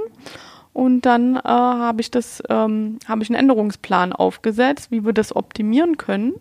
und 0.72 1.02
dann 1.02 1.36
äh, 1.36 1.40
habe 1.44 2.00
ich 2.00 2.10
das, 2.10 2.42
ähm, 2.48 2.98
habe 3.06 3.22
ich 3.22 3.30
einen 3.30 3.38
Änderungsplan 3.38 4.12
aufgesetzt, 4.12 4.90
wie 4.90 5.04
wir 5.04 5.12
das 5.12 5.34
optimieren 5.34 5.96
können. 5.96 6.34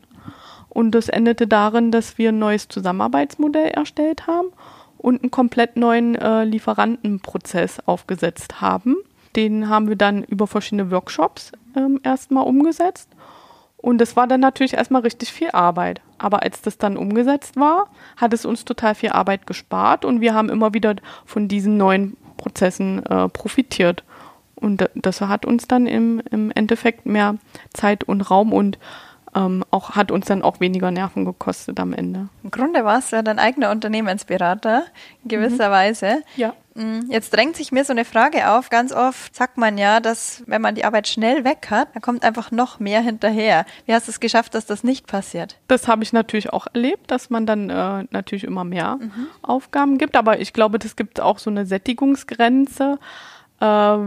Und 0.70 0.92
das 0.92 1.10
endete 1.10 1.48
darin, 1.48 1.92
dass 1.92 2.18
wir 2.18 2.30
ein 2.30 2.40
neues 2.40 2.68
Zusammenarbeitsmodell 2.68 3.70
erstellt 3.70 4.28
haben 4.28 4.50
und 4.98 5.24
einen 5.24 5.32
komplett 5.32 5.78
neuen 5.78 6.16
äh, 6.16 6.44
Lieferantenprozess 6.44 7.80
aufgesetzt 7.88 8.62
haben. 8.62 8.98
Den 9.36 9.68
haben 9.68 9.88
wir 9.88 9.96
dann 9.96 10.24
über 10.24 10.46
verschiedene 10.46 10.92
Workshops 10.92 11.52
ähm, 11.76 12.00
erstmal 12.04 12.46
umgesetzt 12.46 13.10
und 13.82 14.02
es 14.02 14.16
war 14.16 14.28
dann 14.28 14.42
natürlich 14.42 14.74
erstmal 14.74 15.02
richtig 15.02 15.32
viel 15.32 15.52
Arbeit. 15.52 16.02
Aber 16.18 16.44
als 16.44 16.62
das 16.62 16.78
dann 16.78 16.98
umgesetzt 16.98 17.56
war, 17.56 17.88
hat 18.18 18.34
es 18.34 18.46
uns 18.46 18.66
total 18.66 18.94
viel 18.94 19.12
Arbeit 19.12 19.48
gespart 19.48 20.04
und 20.04 20.20
wir 20.20 20.34
haben 20.34 20.50
immer 20.50 20.74
wieder 20.74 20.96
von 21.26 21.48
diesen 21.48 21.78
neuen 21.78 22.18
Prozessen 22.36 23.06
äh, 23.06 23.30
profitiert. 23.30 24.04
Und 24.56 24.90
das 24.96 25.22
hat 25.22 25.46
uns 25.46 25.68
dann 25.68 25.88
im, 25.88 26.22
im 26.30 26.52
Endeffekt 26.52 27.06
mehr 27.06 27.38
Zeit 27.74 28.04
und 28.04 28.22
Raum 28.22 28.52
und 28.52 28.78
ähm, 29.36 29.64
auch 29.72 29.92
hat 29.92 30.12
uns 30.12 30.26
dann 30.26 30.42
auch 30.42 30.60
weniger 30.60 30.92
Nerven 30.92 31.26
gekostet 31.26 31.80
am 31.80 31.94
Ende. 31.94 32.30
Im 32.44 32.52
Grunde 32.52 32.84
war 32.84 33.00
es 33.00 33.12
ja 33.12 33.22
dein 33.22 33.40
eigener 33.40 33.72
Unternehmensberater 33.72 34.86
in 35.24 35.30
gewisser 35.30 35.70
mhm. 35.70 35.74
Weise. 35.74 36.24
Ja. 36.36 36.54
Mm, 36.76 37.12
jetzt 37.12 37.34
drängt 37.34 37.56
sich 37.56 37.72
mir 37.72 37.84
so 37.84 37.94
eine 37.94 38.06
Frage 38.06 38.50
auf. 38.50 38.70
Ganz 38.70 38.92
oft 38.92 39.36
sagt 39.36 39.58
man 39.58 39.78
ja, 39.78 40.00
dass 40.00 40.44
wenn 40.48 40.62
man 40.62 40.76
die 40.76 40.86
Arbeit 40.86 41.08
schnell 41.08 41.44
weg 41.44 41.68
hat, 41.70 41.90
dann 41.94 42.02
kommt 42.02 42.24
einfach 42.24 42.52
noch 42.52 42.80
mehr 42.80 43.02
hinterher. 43.02 43.66
Wie 43.86 43.94
hast 43.94 44.08
du 44.08 44.12
es 44.12 44.20
geschafft, 44.20 44.56
dass 44.56 44.66
das 44.66 44.84
nicht 44.84 45.08
passiert? 45.08 45.58
Das 45.68 45.88
habe 45.88 46.04
ich 46.04 46.14
natürlich 46.14 46.52
auch 46.52 46.68
erlebt, 46.74 47.12
dass 47.12 47.30
man 47.30 47.46
dann 47.46 47.70
äh, 47.70 48.06
natürlich 48.12 48.44
immer 48.44 48.64
mehr 48.64 48.98
mhm. 49.00 49.28
Aufgaben 49.42 49.98
gibt. 49.98 50.16
Aber 50.16 50.40
ich 50.40 50.54
glaube, 50.54 50.80
das 50.80 50.96
gibt 50.96 51.22
auch 51.22 51.38
so 51.40 51.50
eine 51.50 51.66
Sättigungsgrenze. 51.66 52.98
Äh, 53.60 53.98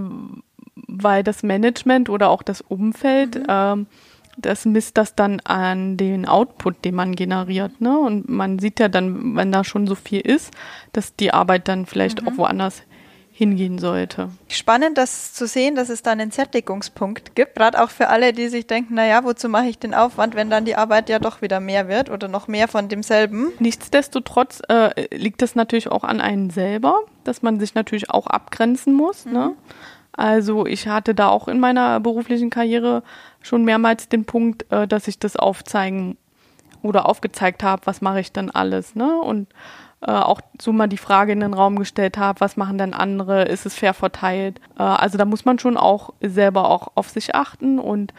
weil 0.74 1.22
das 1.22 1.42
Management 1.42 2.08
oder 2.08 2.30
auch 2.30 2.42
das 2.42 2.60
Umfeld 2.60 3.36
mhm. 3.36 3.46
ähm, 3.48 3.86
das 4.36 4.64
misst 4.64 4.98
das 4.98 5.14
dann 5.14 5.40
an 5.40 5.96
den 5.96 6.26
Output, 6.26 6.84
den 6.84 6.94
man 6.94 7.14
generiert. 7.14 7.80
Ne? 7.80 7.98
Und 7.98 8.28
man 8.28 8.58
sieht 8.58 8.80
ja 8.80 8.88
dann, 8.88 9.36
wenn 9.36 9.52
da 9.52 9.64
schon 9.64 9.86
so 9.86 9.94
viel 9.94 10.20
ist, 10.20 10.52
dass 10.92 11.16
die 11.16 11.32
Arbeit 11.32 11.68
dann 11.68 11.86
vielleicht 11.86 12.22
mhm. 12.22 12.28
auch 12.28 12.36
woanders 12.38 12.82
hingehen 13.34 13.78
sollte. 13.78 14.28
Spannend, 14.48 14.98
das 14.98 15.32
zu 15.32 15.46
sehen, 15.46 15.74
dass 15.74 15.88
es 15.88 16.02
da 16.02 16.12
einen 16.12 16.30
Sättigungspunkt 16.30 17.34
gibt, 17.34 17.56
gerade 17.56 17.82
auch 17.82 17.88
für 17.90 18.08
alle, 18.08 18.32
die 18.34 18.48
sich 18.48 18.66
denken, 18.66 18.94
naja, 18.94 19.24
wozu 19.24 19.48
mache 19.48 19.66
ich 19.66 19.78
den 19.78 19.94
Aufwand, 19.94 20.34
wenn 20.34 20.50
dann 20.50 20.66
die 20.66 20.76
Arbeit 20.76 21.08
ja 21.08 21.18
doch 21.18 21.40
wieder 21.40 21.58
mehr 21.58 21.88
wird 21.88 22.10
oder 22.10 22.28
noch 22.28 22.46
mehr 22.46 22.68
von 22.68 22.88
demselben. 22.88 23.48
Nichtsdestotrotz 23.58 24.60
äh, 24.68 25.16
liegt 25.16 25.40
es 25.40 25.54
natürlich 25.54 25.88
auch 25.88 26.04
an 26.04 26.20
einen 26.20 26.50
selber, 26.50 27.00
dass 27.24 27.42
man 27.42 27.58
sich 27.58 27.74
natürlich 27.74 28.10
auch 28.10 28.26
abgrenzen 28.26 28.92
muss. 28.92 29.24
Ne? 29.24 29.32
Mhm. 29.32 29.38
Ne? 29.38 29.56
Also 30.12 30.66
ich 30.66 30.88
hatte 30.88 31.14
da 31.14 31.28
auch 31.28 31.48
in 31.48 31.58
meiner 31.58 31.98
beruflichen 31.98 32.50
Karriere 32.50 33.02
schon 33.42 33.64
mehrmals 33.64 34.08
den 34.08 34.24
Punkt, 34.24 34.70
äh, 34.72 34.86
dass 34.86 35.08
ich 35.08 35.18
das 35.18 35.36
aufzeigen 35.36 36.16
oder 36.82 37.08
aufgezeigt 37.08 37.62
habe, 37.62 37.82
was 37.84 38.00
mache 38.00 38.20
ich 38.20 38.32
dann 38.32 38.50
alles. 38.50 38.94
Ne? 38.94 39.20
Und 39.20 39.48
äh, 40.00 40.10
auch 40.10 40.40
so 40.60 40.72
mal 40.72 40.88
die 40.88 40.98
Frage 40.98 41.32
in 41.32 41.40
den 41.40 41.54
Raum 41.54 41.78
gestellt 41.78 42.18
habe, 42.18 42.40
was 42.40 42.56
machen 42.56 42.76
denn 42.76 42.92
andere, 42.92 43.44
ist 43.44 43.66
es 43.66 43.74
fair 43.74 43.94
verteilt? 43.94 44.60
Äh, 44.78 44.82
also 44.82 45.16
da 45.16 45.24
muss 45.24 45.44
man 45.44 45.58
schon 45.58 45.76
auch 45.76 46.10
selber 46.20 46.68
auch 46.68 46.92
auf 46.96 47.08
sich 47.08 47.34
achten 47.34 47.78
und 47.78 48.12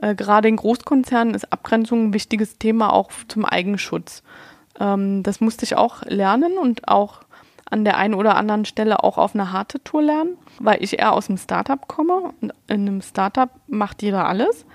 äh, 0.00 0.14
gerade 0.14 0.48
in 0.48 0.56
Großkonzernen 0.56 1.34
ist 1.34 1.50
Abgrenzung 1.52 2.06
ein 2.06 2.14
wichtiges 2.14 2.58
Thema 2.58 2.92
auch 2.92 3.10
zum 3.28 3.44
Eigenschutz. 3.46 4.22
Ähm, 4.78 5.22
das 5.22 5.40
musste 5.40 5.64
ich 5.64 5.76
auch 5.76 6.02
lernen 6.04 6.58
und 6.58 6.88
auch 6.88 7.20
an 7.70 7.84
der 7.84 7.96
einen 7.96 8.14
oder 8.14 8.36
anderen 8.36 8.64
Stelle 8.64 9.02
auch 9.02 9.16
auf 9.16 9.34
eine 9.34 9.52
harte 9.52 9.82
Tour 9.82 10.02
lernen, 10.02 10.36
weil 10.58 10.82
ich 10.82 10.98
eher 10.98 11.12
aus 11.12 11.28
dem 11.28 11.36
Startup 11.36 11.86
komme. 11.88 12.34
In 12.40 12.52
einem 12.68 13.00
Startup 13.00 13.50
macht 13.68 14.02
jeder 14.02 14.26
alles. 14.26 14.66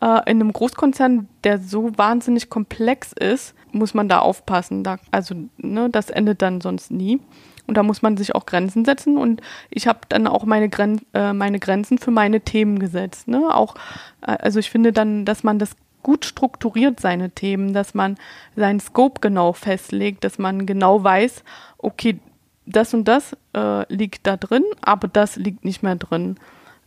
Äh, 0.00 0.30
in 0.30 0.40
einem 0.40 0.52
Großkonzern, 0.52 1.28
der 1.44 1.58
so 1.58 1.96
wahnsinnig 1.96 2.50
komplex 2.50 3.12
ist, 3.12 3.54
muss 3.70 3.94
man 3.94 4.08
da 4.08 4.18
aufpassen. 4.18 4.82
Da, 4.82 4.96
also, 5.10 5.34
ne, 5.58 5.90
das 5.90 6.10
endet 6.10 6.42
dann 6.42 6.60
sonst 6.60 6.90
nie. 6.90 7.20
Und 7.66 7.76
da 7.76 7.82
muss 7.82 8.02
man 8.02 8.16
sich 8.16 8.34
auch 8.34 8.46
Grenzen 8.46 8.84
setzen. 8.84 9.16
Und 9.16 9.40
ich 9.70 9.86
habe 9.86 10.00
dann 10.08 10.26
auch 10.26 10.44
meine, 10.44 10.68
Gren 10.68 11.00
äh, 11.14 11.32
meine 11.32 11.60
Grenzen 11.60 11.98
für 11.98 12.10
meine 12.10 12.40
Themen 12.40 12.78
gesetzt. 12.78 13.28
Ne? 13.28 13.54
Auch, 13.54 13.76
äh, 14.22 14.36
also 14.38 14.58
ich 14.58 14.70
finde 14.70 14.92
dann, 14.92 15.24
dass 15.24 15.44
man 15.44 15.58
das 15.58 15.76
gut 16.02 16.24
strukturiert, 16.24 17.00
seine 17.00 17.30
Themen, 17.30 17.72
dass 17.72 17.94
man 17.94 18.16
seinen 18.56 18.80
Scope 18.80 19.20
genau 19.20 19.52
festlegt, 19.52 20.24
dass 20.24 20.38
man 20.38 20.66
genau 20.66 21.02
weiß, 21.02 21.44
okay, 21.78 22.18
das 22.66 22.94
und 22.94 23.06
das 23.06 23.36
äh, 23.54 23.92
liegt 23.92 24.26
da 24.26 24.36
drin, 24.36 24.64
aber 24.80 25.08
das 25.08 25.36
liegt 25.36 25.64
nicht 25.64 25.82
mehr 25.82 25.96
drin 25.96 26.36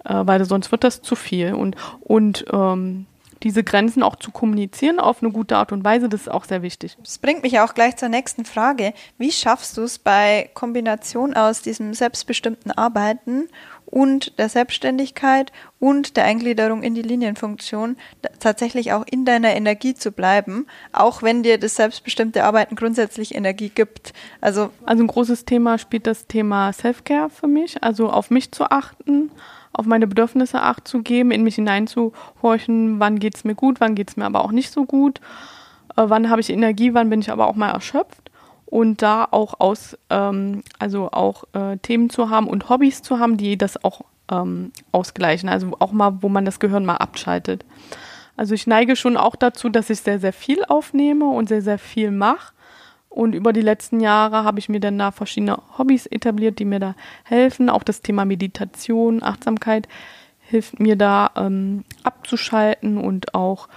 äh, 0.05 0.21
weil 0.25 0.43
sonst 0.45 0.71
wird 0.71 0.83
das 0.83 1.01
zu 1.01 1.15
viel. 1.15 1.53
Und, 1.53 1.75
und 2.01 2.45
ähm, 2.53 3.05
diese 3.43 3.63
Grenzen 3.63 4.01
auch 4.01 4.15
zu 4.15 4.31
kommunizieren 4.31 4.99
auf 4.99 5.21
eine 5.21 5.31
gute 5.31 5.57
Art 5.57 5.71
und 5.71 5.83
Weise, 5.83 6.07
das 6.09 6.21
ist 6.21 6.31
auch 6.31 6.45
sehr 6.45 6.61
wichtig. 6.61 6.97
Das 7.03 7.17
bringt 7.17 7.43
mich 7.43 7.59
auch 7.59 7.73
gleich 7.73 7.97
zur 7.97 8.09
nächsten 8.09 8.45
Frage. 8.45 8.93
Wie 9.17 9.31
schaffst 9.31 9.77
du 9.77 9.81
es 9.81 9.99
bei 9.99 10.49
Kombination 10.53 11.33
aus 11.33 11.61
diesem 11.61 11.93
selbstbestimmten 11.93 12.71
Arbeiten 12.71 13.49
und 13.95 14.37
der 14.39 14.49
Selbstständigkeit 14.49 15.53
und 15.79 16.17
der 16.17 16.25
Eingliederung 16.25 16.83
in 16.83 16.95
die 16.95 17.01
Linienfunktion 17.01 17.95
tatsächlich 18.41 18.91
auch 18.91 19.05
in 19.09 19.23
deiner 19.23 19.55
Energie 19.55 19.93
zu 19.93 20.11
bleiben, 20.11 20.67
auch 20.91 21.23
wenn 21.23 21.43
dir 21.43 21.57
das 21.57 21.77
selbstbestimmte 21.77 22.43
Arbeiten 22.43 22.75
grundsätzlich 22.75 23.35
Energie 23.35 23.69
gibt. 23.69 24.11
Also, 24.41 24.71
also 24.85 25.01
ein 25.01 25.07
großes 25.07 25.45
Thema 25.45 25.77
spielt 25.77 26.07
das 26.07 26.27
Thema 26.27 26.73
Self-Care 26.73 27.29
für 27.29 27.47
mich, 27.47 27.85
also 27.85 28.09
auf 28.09 28.31
mich 28.31 28.51
zu 28.51 28.69
achten, 28.69 29.31
auf 29.71 29.85
meine 29.85 30.07
Bedürfnisse 30.07 30.61
acht 30.61 30.89
zu 30.89 31.01
geben, 31.01 31.31
in 31.31 31.43
mich 31.43 31.55
hineinzuhorchen, 31.55 32.99
wann 32.99 33.17
geht 33.17 33.35
es 33.35 33.45
mir 33.45 33.55
gut, 33.55 33.79
wann 33.79 33.95
geht 33.95 34.09
es 34.09 34.17
mir 34.17 34.25
aber 34.25 34.43
auch 34.43 34.51
nicht 34.51 34.73
so 34.73 34.83
gut, 34.83 35.21
äh, 35.95 36.03
wann 36.05 36.29
habe 36.29 36.41
ich 36.41 36.49
Energie, 36.49 36.93
wann 36.93 37.09
bin 37.09 37.21
ich 37.21 37.31
aber 37.31 37.47
auch 37.47 37.55
mal 37.55 37.71
erschöpft 37.71 38.29
und 38.75 39.01
da 39.01 39.25
auch 39.31 39.61
aus, 39.61 39.97
ähm, 40.09 40.61
also 40.79 41.09
auch 41.09 41.45
äh, 41.53 41.77
Themen 41.77 42.09
zu 42.09 42.29
haben 42.29 42.47
und 42.47 42.67
Hobbys 42.67 43.01
zu 43.01 43.19
haben, 43.19 43.37
die 43.37 43.57
das 43.57 43.81
auch 43.85 44.01
ähm, 44.29 44.73
ausgleichen, 44.91 45.47
also 45.47 45.77
auch 45.79 45.93
mal, 45.93 46.21
wo 46.21 46.27
man 46.27 46.43
das 46.43 46.59
Gehirn 46.59 46.83
mal 46.83 46.97
abschaltet. 46.97 47.63
Also 48.35 48.53
ich 48.53 48.67
neige 48.67 48.97
schon 48.97 49.15
auch 49.15 49.37
dazu, 49.37 49.69
dass 49.69 49.89
ich 49.89 50.01
sehr, 50.01 50.19
sehr 50.19 50.33
viel 50.33 50.65
aufnehme 50.65 51.23
und 51.23 51.47
sehr, 51.47 51.61
sehr 51.61 51.79
viel 51.79 52.11
mache 52.11 52.51
und 53.07 53.33
über 53.33 53.53
die 53.53 53.61
letzten 53.61 54.01
Jahre 54.01 54.43
habe 54.43 54.59
ich 54.59 54.67
mir 54.67 54.81
dann 54.81 54.99
da 54.99 55.11
verschiedene 55.11 55.57
Hobbys 55.77 56.05
etabliert, 56.05 56.59
die 56.59 56.65
mir 56.65 56.81
da 56.81 56.95
helfen. 57.23 57.69
Auch 57.69 57.83
das 57.83 58.01
Thema 58.01 58.25
Meditation, 58.25 59.23
Achtsamkeit 59.23 59.87
hilft 60.41 60.81
mir 60.81 60.97
da 60.97 61.31
ähm, 61.37 61.85
abzuschalten 62.03 62.97
und 62.97 63.33
auch, 63.33 63.69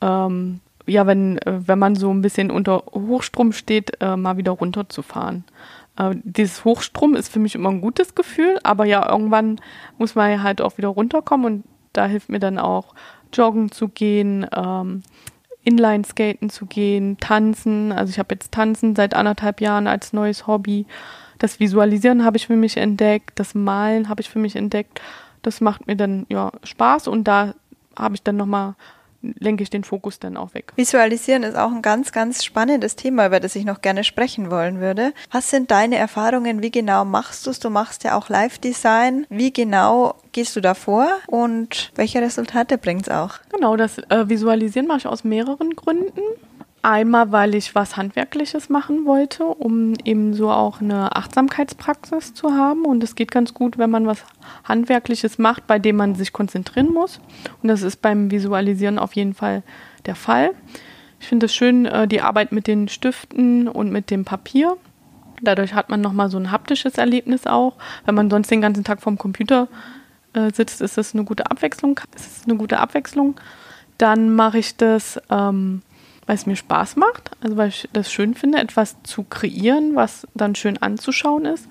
ähm, 0.00 0.60
ja, 0.86 1.06
wenn, 1.06 1.38
äh, 1.38 1.60
wenn 1.66 1.78
man 1.78 1.96
so 1.96 2.12
ein 2.12 2.22
bisschen 2.22 2.50
unter 2.50 2.84
Hochstrom 2.92 3.52
steht, 3.52 4.00
äh, 4.00 4.16
mal 4.16 4.36
wieder 4.36 4.52
runterzufahren. 4.52 5.44
Äh, 5.98 6.16
dieses 6.22 6.64
Hochstrom 6.64 7.14
ist 7.14 7.32
für 7.32 7.38
mich 7.38 7.54
immer 7.54 7.70
ein 7.70 7.80
gutes 7.80 8.14
Gefühl, 8.14 8.58
aber 8.62 8.84
ja, 8.84 9.08
irgendwann 9.08 9.60
muss 9.98 10.14
man 10.14 10.42
halt 10.42 10.60
auch 10.60 10.78
wieder 10.78 10.88
runterkommen 10.88 11.46
und 11.46 11.64
da 11.92 12.06
hilft 12.06 12.28
mir 12.28 12.40
dann 12.40 12.58
auch 12.58 12.94
joggen 13.32 13.70
zu 13.70 13.88
gehen, 13.88 14.46
ähm, 14.54 15.02
Inline-Skaten 15.62 16.50
zu 16.50 16.66
gehen, 16.66 17.16
tanzen. 17.18 17.90
Also 17.92 18.10
ich 18.10 18.18
habe 18.18 18.34
jetzt 18.34 18.52
Tanzen 18.52 18.94
seit 18.94 19.14
anderthalb 19.14 19.60
Jahren 19.60 19.86
als 19.86 20.12
neues 20.12 20.46
Hobby. 20.46 20.86
Das 21.38 21.58
Visualisieren 21.58 22.24
habe 22.24 22.36
ich 22.36 22.46
für 22.46 22.56
mich 22.56 22.76
entdeckt, 22.76 23.38
das 23.38 23.54
Malen 23.54 24.08
habe 24.08 24.20
ich 24.20 24.28
für 24.28 24.38
mich 24.38 24.56
entdeckt. 24.56 25.00
Das 25.42 25.60
macht 25.60 25.86
mir 25.86 25.96
dann 25.96 26.26
ja 26.28 26.52
Spaß 26.62 27.08
und 27.08 27.24
da 27.24 27.54
habe 27.96 28.14
ich 28.14 28.22
dann 28.22 28.36
nochmal 28.36 28.74
lenke 29.38 29.62
ich 29.62 29.70
den 29.70 29.84
Fokus 29.84 30.18
dann 30.18 30.36
auch 30.36 30.54
weg. 30.54 30.72
Visualisieren 30.76 31.42
ist 31.42 31.56
auch 31.56 31.72
ein 31.72 31.82
ganz, 31.82 32.12
ganz 32.12 32.44
spannendes 32.44 32.96
Thema, 32.96 33.26
über 33.26 33.40
das 33.40 33.56
ich 33.56 33.64
noch 33.64 33.80
gerne 33.80 34.04
sprechen 34.04 34.50
wollen 34.50 34.80
würde. 34.80 35.12
Was 35.30 35.50
sind 35.50 35.70
deine 35.70 35.96
Erfahrungen? 35.96 36.62
Wie 36.62 36.70
genau 36.70 37.04
machst 37.04 37.46
du 37.46 37.50
es? 37.50 37.58
Du 37.58 37.70
machst 37.70 38.04
ja 38.04 38.16
auch 38.16 38.28
Live-Design. 38.28 39.26
Wie 39.30 39.52
genau 39.52 40.14
gehst 40.32 40.56
du 40.56 40.60
da 40.60 40.74
vor 40.74 41.08
und 41.26 41.92
welche 41.94 42.20
Resultate 42.20 42.78
bringt 42.78 43.02
es 43.02 43.08
auch? 43.08 43.38
Genau, 43.50 43.76
das 43.76 43.98
äh, 43.98 44.28
Visualisieren 44.28 44.86
mache 44.86 44.98
ich 44.98 45.06
aus 45.06 45.24
mehreren 45.24 45.74
Gründen. 45.74 46.20
Einmal, 46.84 47.32
weil 47.32 47.54
ich 47.54 47.74
was 47.74 47.96
Handwerkliches 47.96 48.68
machen 48.68 49.06
wollte, 49.06 49.42
um 49.46 49.94
eben 50.04 50.34
so 50.34 50.50
auch 50.50 50.82
eine 50.82 51.16
Achtsamkeitspraxis 51.16 52.34
zu 52.34 52.52
haben. 52.52 52.84
Und 52.84 53.02
es 53.02 53.14
geht 53.14 53.30
ganz 53.30 53.54
gut, 53.54 53.78
wenn 53.78 53.88
man 53.88 54.06
was 54.06 54.22
Handwerkliches 54.64 55.38
macht, 55.38 55.66
bei 55.66 55.78
dem 55.78 55.96
man 55.96 56.14
sich 56.14 56.34
konzentrieren 56.34 56.92
muss. 56.92 57.20
Und 57.62 57.70
das 57.70 57.80
ist 57.80 58.02
beim 58.02 58.30
Visualisieren 58.30 58.98
auf 58.98 59.14
jeden 59.14 59.32
Fall 59.32 59.62
der 60.04 60.14
Fall. 60.14 60.50
Ich 61.20 61.26
finde 61.26 61.46
es 61.46 61.54
schön, 61.54 61.86
äh, 61.86 62.06
die 62.06 62.20
Arbeit 62.20 62.52
mit 62.52 62.66
den 62.66 62.88
Stiften 62.88 63.66
und 63.66 63.90
mit 63.90 64.10
dem 64.10 64.26
Papier. 64.26 64.76
Dadurch 65.40 65.72
hat 65.72 65.88
man 65.88 66.02
nochmal 66.02 66.28
so 66.28 66.36
ein 66.36 66.50
haptisches 66.50 66.98
Erlebnis 66.98 67.46
auch. 67.46 67.76
Wenn 68.04 68.14
man 68.14 68.28
sonst 68.28 68.50
den 68.50 68.60
ganzen 68.60 68.84
Tag 68.84 69.00
vorm 69.00 69.16
Computer 69.16 69.68
äh, 70.34 70.52
sitzt, 70.52 70.82
ist 70.82 70.98
das 70.98 71.14
eine 71.14 71.24
gute 71.24 71.50
Abwechslung. 71.50 71.98
Ist 72.14 72.46
eine 72.46 72.58
gute 72.58 72.78
Abwechslung. 72.78 73.36
Dann 73.96 74.34
mache 74.34 74.58
ich 74.58 74.76
das 74.76 75.18
ähm, 75.30 75.80
weil 76.26 76.36
es 76.36 76.46
mir 76.46 76.56
Spaß 76.56 76.96
macht, 76.96 77.30
also 77.40 77.56
weil 77.56 77.68
ich 77.68 77.88
das 77.92 78.10
schön 78.10 78.34
finde, 78.34 78.58
etwas 78.58 78.96
zu 79.02 79.24
kreieren, 79.24 79.94
was 79.94 80.26
dann 80.34 80.54
schön 80.54 80.78
anzuschauen 80.78 81.44
ist. 81.44 81.68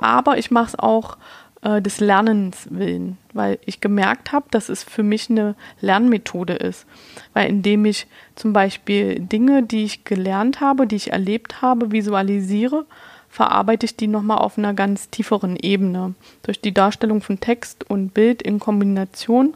Aber 0.00 0.38
ich 0.38 0.50
mache 0.50 0.66
es 0.66 0.78
auch 0.78 1.16
äh, 1.62 1.82
des 1.82 2.00
Lernens 2.00 2.68
willen, 2.70 3.18
weil 3.32 3.58
ich 3.64 3.80
gemerkt 3.80 4.32
habe, 4.32 4.46
dass 4.50 4.68
es 4.68 4.84
für 4.84 5.02
mich 5.02 5.30
eine 5.30 5.54
Lernmethode 5.80 6.54
ist. 6.54 6.86
Weil 7.32 7.48
indem 7.48 7.84
ich 7.84 8.06
zum 8.34 8.52
Beispiel 8.52 9.18
Dinge, 9.18 9.62
die 9.62 9.84
ich 9.84 10.04
gelernt 10.04 10.60
habe, 10.60 10.86
die 10.86 10.96
ich 10.96 11.12
erlebt 11.12 11.62
habe, 11.62 11.92
visualisiere, 11.92 12.86
verarbeite 13.28 13.86
ich 13.86 13.96
die 13.96 14.06
nochmal 14.06 14.38
auf 14.38 14.56
einer 14.56 14.74
ganz 14.74 15.10
tieferen 15.10 15.56
Ebene. 15.56 16.14
Durch 16.42 16.60
die 16.60 16.72
Darstellung 16.72 17.20
von 17.20 17.40
Text 17.40 17.88
und 17.90 18.14
Bild 18.14 18.42
in 18.42 18.60
Kombination 18.60 19.54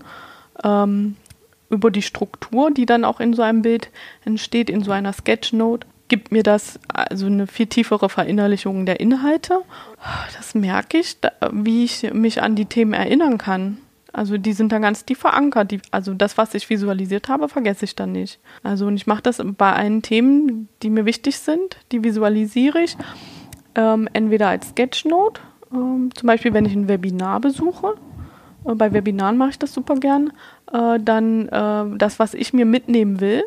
ähm, 0.64 1.16
über 1.70 1.90
die 1.90 2.02
Struktur, 2.02 2.70
die 2.70 2.86
dann 2.86 3.04
auch 3.04 3.20
in 3.20 3.32
so 3.32 3.42
einem 3.42 3.62
Bild 3.62 3.90
entsteht, 4.24 4.68
in 4.68 4.82
so 4.82 4.90
einer 4.90 5.12
Sketchnote, 5.12 5.86
gibt 6.08 6.32
mir 6.32 6.42
das 6.42 6.78
also 6.88 7.26
eine 7.26 7.46
viel 7.46 7.68
tiefere 7.68 8.10
Verinnerlichung 8.10 8.84
der 8.84 9.00
Inhalte. 9.00 9.62
Das 10.36 10.54
merke 10.54 10.98
ich, 10.98 11.16
wie 11.52 11.84
ich 11.84 12.12
mich 12.12 12.42
an 12.42 12.56
die 12.56 12.66
Themen 12.66 12.92
erinnern 12.92 13.38
kann. 13.38 13.78
Also 14.12 14.36
die 14.36 14.52
sind 14.52 14.72
dann 14.72 14.82
ganz 14.82 15.04
tief 15.04 15.18
verankert. 15.20 15.70
Die, 15.70 15.80
also 15.92 16.12
das, 16.12 16.36
was 16.36 16.52
ich 16.54 16.68
visualisiert 16.68 17.28
habe, 17.28 17.48
vergesse 17.48 17.84
ich 17.84 17.94
dann 17.94 18.12
nicht. 18.12 18.40
Also 18.62 18.86
und 18.86 18.96
ich 18.96 19.06
mache 19.06 19.22
das 19.22 19.40
bei 19.56 19.72
allen 19.72 20.02
Themen, 20.02 20.68
die 20.82 20.90
mir 20.90 21.04
wichtig 21.06 21.38
sind, 21.38 21.78
die 21.92 22.02
visualisiere 22.02 22.80
ich. 22.82 22.96
Ähm, 23.76 24.08
entweder 24.12 24.48
als 24.48 24.70
Sketchnote, 24.70 25.40
ähm, 25.72 26.10
zum 26.12 26.26
Beispiel 26.26 26.52
wenn 26.52 26.66
ich 26.66 26.74
ein 26.74 26.88
Webinar 26.88 27.38
besuche. 27.40 27.94
Äh, 28.64 28.74
bei 28.74 28.92
Webinaren 28.92 29.36
mache 29.36 29.50
ich 29.50 29.58
das 29.60 29.72
super 29.72 29.94
gern 29.94 30.32
äh, 30.72 30.98
dann 31.00 31.48
äh, 31.48 31.96
das, 31.96 32.18
was 32.18 32.34
ich 32.34 32.52
mir 32.52 32.64
mitnehmen 32.64 33.20
will, 33.20 33.44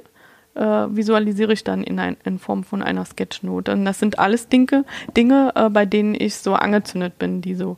äh, 0.55 0.61
visualisiere 0.61 1.53
ich 1.53 1.63
dann 1.63 1.83
in, 1.83 1.99
ein, 1.99 2.17
in, 2.23 2.39
Form 2.39 2.63
von 2.63 2.83
einer 2.83 3.05
Sketchnote. 3.05 3.71
Und 3.71 3.85
das 3.85 3.99
sind 3.99 4.19
alles 4.19 4.49
Dinge, 4.49 4.85
Dinge 5.15 5.51
äh, 5.55 5.69
bei 5.69 5.85
denen 5.85 6.15
ich 6.15 6.35
so 6.35 6.53
angezündet 6.53 7.17
bin, 7.17 7.41
die 7.41 7.55
so, 7.55 7.77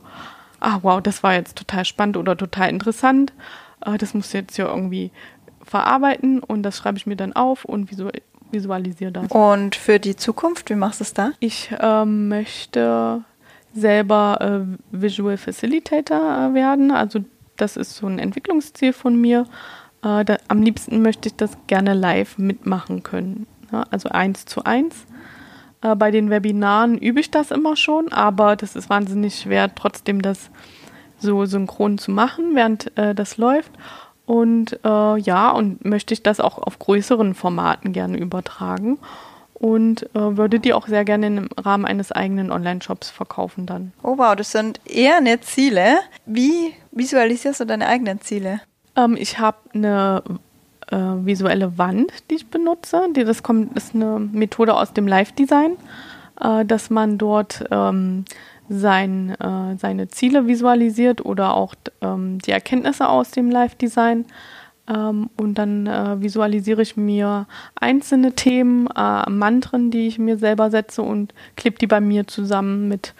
ah 0.60 0.78
wow, 0.82 1.00
das 1.00 1.22
war 1.22 1.34
jetzt 1.34 1.56
total 1.56 1.84
spannend 1.84 2.16
oder 2.16 2.36
total 2.36 2.68
interessant. 2.68 3.32
Äh, 3.84 3.98
das 3.98 4.14
muss 4.14 4.32
jetzt 4.32 4.56
ja 4.56 4.68
irgendwie 4.68 5.10
verarbeiten 5.64 6.40
und 6.40 6.62
das 6.62 6.76
schreibe 6.76 6.98
ich 6.98 7.06
mir 7.06 7.16
dann 7.16 7.32
auf 7.32 7.64
und 7.64 7.90
visu 7.90 8.08
visualisiere 8.52 9.10
das. 9.10 9.26
Und 9.32 9.74
für 9.74 9.98
die 9.98 10.14
Zukunft, 10.14 10.70
wie 10.70 10.76
machst 10.76 11.00
du 11.00 11.04
es 11.04 11.14
da? 11.14 11.32
Ich 11.40 11.74
ähm, 11.80 12.28
möchte 12.28 13.24
selber 13.74 14.38
äh, 14.40 14.76
Visual 14.92 15.36
Facilitator 15.36 16.50
äh, 16.50 16.54
werden. 16.54 16.92
Also 16.92 17.20
das 17.56 17.76
ist 17.76 17.96
so 17.96 18.06
ein 18.06 18.18
Entwicklungsziel 18.18 18.92
von 18.92 19.20
mir. 19.20 19.46
Äh, 20.02 20.24
da, 20.24 20.36
am 20.48 20.62
liebsten 20.62 21.02
möchte 21.02 21.28
ich 21.28 21.36
das 21.36 21.56
gerne 21.66 21.94
live 21.94 22.38
mitmachen 22.38 23.02
können. 23.02 23.46
Ja, 23.72 23.84
also 23.90 24.08
eins 24.10 24.44
zu 24.46 24.64
eins. 24.64 25.06
Äh, 25.82 25.96
bei 25.96 26.10
den 26.10 26.30
Webinaren 26.30 26.98
übe 26.98 27.20
ich 27.20 27.30
das 27.30 27.50
immer 27.50 27.76
schon, 27.76 28.12
aber 28.12 28.56
das 28.56 28.76
ist 28.76 28.90
wahnsinnig 28.90 29.40
schwer, 29.40 29.74
trotzdem 29.74 30.22
das 30.22 30.50
so 31.18 31.44
synchron 31.46 31.98
zu 31.98 32.10
machen, 32.10 32.54
während 32.54 32.96
äh, 32.96 33.14
das 33.14 33.36
läuft. 33.36 33.72
Und 34.26 34.80
äh, 34.84 35.18
ja, 35.18 35.50
und 35.50 35.84
möchte 35.84 36.12
ich 36.12 36.22
das 36.22 36.40
auch 36.40 36.58
auf 36.58 36.78
größeren 36.78 37.34
Formaten 37.34 37.92
gerne 37.92 38.18
übertragen 38.18 38.98
und 39.54 40.02
äh, 40.14 40.36
würde 40.36 40.60
die 40.60 40.74
auch 40.74 40.86
sehr 40.86 41.04
gerne 41.04 41.28
im 41.28 41.48
Rahmen 41.56 41.84
eines 41.84 42.12
eigenen 42.12 42.50
Online-Shops 42.50 43.08
verkaufen 43.08 43.66
dann. 43.66 43.92
Oh 44.02 44.18
wow, 44.18 44.34
das 44.34 44.52
sind 44.52 44.80
eher 44.84 45.18
eine 45.18 45.40
Ziele. 45.40 45.98
Wie 46.26 46.74
visualisierst 46.96 47.60
du 47.60 47.64
deine 47.64 47.86
eigenen 47.86 48.20
Ziele? 48.20 48.60
Ähm, 48.96 49.16
ich 49.18 49.38
habe 49.38 49.58
eine 49.74 50.22
äh, 50.90 50.96
visuelle 50.96 51.78
Wand, 51.78 52.12
die 52.30 52.36
ich 52.36 52.46
benutze. 52.48 53.02
Die, 53.14 53.24
das 53.24 53.42
kommt, 53.42 53.76
ist 53.76 53.94
eine 53.94 54.18
Methode 54.18 54.74
aus 54.74 54.92
dem 54.92 55.06
Live-Design, 55.06 55.76
äh, 56.40 56.64
dass 56.64 56.90
man 56.90 57.18
dort 57.18 57.64
ähm, 57.70 58.24
sein, 58.68 59.30
äh, 59.40 59.76
seine 59.76 60.08
Ziele 60.08 60.46
visualisiert 60.46 61.24
oder 61.24 61.54
auch 61.54 61.74
ähm, 62.00 62.38
die 62.40 62.50
Erkenntnisse 62.50 63.08
aus 63.08 63.30
dem 63.30 63.50
Live-Design. 63.50 64.26
Ähm, 64.88 65.30
und 65.36 65.54
dann 65.54 65.86
äh, 65.86 66.20
visualisiere 66.20 66.82
ich 66.82 66.96
mir 66.96 67.46
einzelne 67.74 68.32
Themen, 68.32 68.88
äh, 68.96 69.28
Mantren, 69.28 69.90
die 69.90 70.06
ich 70.06 70.18
mir 70.18 70.38
selber 70.38 70.70
setze 70.70 71.02
und 71.02 71.34
klebe 71.56 71.78
die 71.78 71.88
bei 71.88 72.00
mir 72.00 72.26
zusammen 72.26 72.88
mit, 72.88 73.14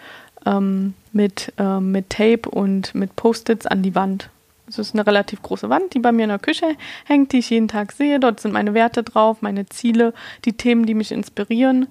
ähm, 0.47 0.93
mit, 1.11 1.53
äh, 1.57 1.79
mit 1.79 2.09
Tape 2.09 2.49
und 2.49 2.95
mit 2.95 3.15
Post-its 3.15 3.67
an 3.67 3.83
die 3.83 3.95
Wand. 3.95 4.29
Es 4.67 4.77
ist 4.79 4.93
eine 4.93 5.07
relativ 5.07 5.41
große 5.41 5.69
Wand, 5.69 5.93
die 5.93 5.99
bei 5.99 6.11
mir 6.11 6.23
in 6.23 6.29
der 6.29 6.39
Küche 6.39 6.75
hängt, 7.05 7.31
die 7.31 7.39
ich 7.39 7.49
jeden 7.49 7.67
Tag 7.69 7.91
sehe. 7.93 8.19
Dort 8.19 8.39
sind 8.39 8.51
meine 8.51 8.73
Werte 8.73 9.03
drauf, 9.03 9.41
meine 9.41 9.67
Ziele, 9.67 10.13
die 10.43 10.53
Themen, 10.53 10.85
die 10.85 10.93
mich 10.93 11.11
inspirieren 11.11 11.87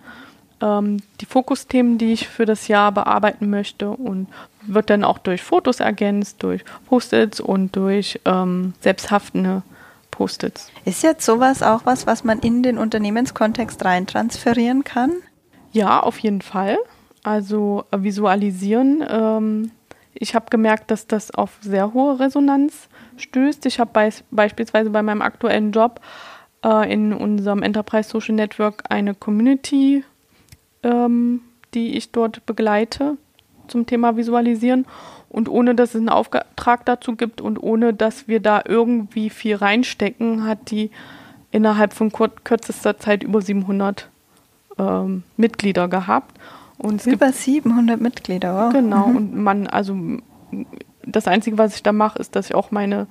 ähm, 0.60 0.98
die 1.20 1.26
Fokusthemen, 1.26 1.98
die 1.98 2.12
ich 2.12 2.28
für 2.28 2.46
das 2.46 2.68
Jahr 2.68 2.92
bearbeiten 2.92 3.50
möchte 3.50 3.90
und 3.90 4.28
wird 4.62 4.90
dann 4.90 5.04
auch 5.04 5.18
durch 5.18 5.42
Fotos 5.42 5.80
ergänzt, 5.80 6.42
durch 6.42 6.64
Post-its 6.86 7.40
und 7.40 7.76
durch 7.76 8.20
ähm, 8.24 8.74
selbsthaftende 8.80 9.62
Post-its. 10.10 10.70
Ist 10.84 11.02
jetzt 11.02 11.24
sowas 11.24 11.62
auch 11.62 11.82
was, 11.84 12.06
was 12.06 12.24
man 12.24 12.38
in 12.38 12.62
den 12.62 12.78
Unternehmenskontext 12.78 13.84
rein 13.84 14.06
transferieren 14.06 14.84
kann? 14.84 15.12
Ja, 15.72 16.00
auf 16.00 16.18
jeden 16.18 16.42
Fall. 16.42 16.78
Also 17.26 17.84
äh, 17.90 18.02
visualisieren. 18.02 19.04
Ähm, 19.08 19.70
ich 20.14 20.34
habe 20.34 20.46
gemerkt, 20.48 20.90
dass 20.90 21.06
das 21.06 21.32
auf 21.32 21.58
sehr 21.60 21.92
hohe 21.92 22.20
Resonanz 22.20 22.88
stößt. 23.16 23.66
Ich 23.66 23.80
habe 23.80 23.90
beis 23.92 24.22
beispielsweise 24.30 24.90
bei 24.90 25.02
meinem 25.02 25.22
aktuellen 25.22 25.72
Job 25.72 26.00
äh, 26.64 26.92
in 26.92 27.12
unserem 27.12 27.62
Enterprise 27.62 28.08
Social 28.08 28.36
Network 28.36 28.84
eine 28.90 29.14
Community 29.14 30.04
ähm, 30.82 31.40
die 31.74 31.96
ich 31.96 32.12
dort 32.12 32.46
begleite 32.46 33.18
zum 33.68 33.86
Thema 33.86 34.16
Visualisieren. 34.16 34.86
Und 35.28 35.48
ohne 35.48 35.74
dass 35.74 35.90
es 35.90 35.96
einen 35.96 36.08
Auftrag 36.08 36.86
dazu 36.86 37.16
gibt 37.16 37.40
und 37.40 37.60
ohne 37.60 37.92
dass 37.92 38.28
wir 38.28 38.40
da 38.40 38.62
irgendwie 38.64 39.28
viel 39.28 39.56
reinstecken, 39.56 40.46
hat 40.46 40.70
die 40.70 40.90
innerhalb 41.50 41.92
von 41.92 42.12
kur 42.12 42.30
kürzester 42.44 42.98
Zeit 42.98 43.24
über 43.24 43.42
700 43.42 44.08
ähm, 44.78 45.24
Mitglieder 45.36 45.88
gehabt. 45.88 46.38
Und 46.78 47.06
über 47.06 47.26
gibt, 47.26 47.38
700 47.38 48.00
Mitglieder, 48.00 48.54
wow. 48.54 48.72
Genau, 48.72 49.08
mhm. 49.08 49.16
und 49.16 49.36
man, 49.36 49.66
also 49.66 49.96
das 51.04 51.26
Einzige, 51.26 51.58
was 51.58 51.74
ich 51.74 51.82
da 51.82 51.92
mache, 51.92 52.18
ist, 52.18 52.36
dass 52.36 52.50
ich 52.50 52.54
auch 52.54 52.70
meine 52.70 53.06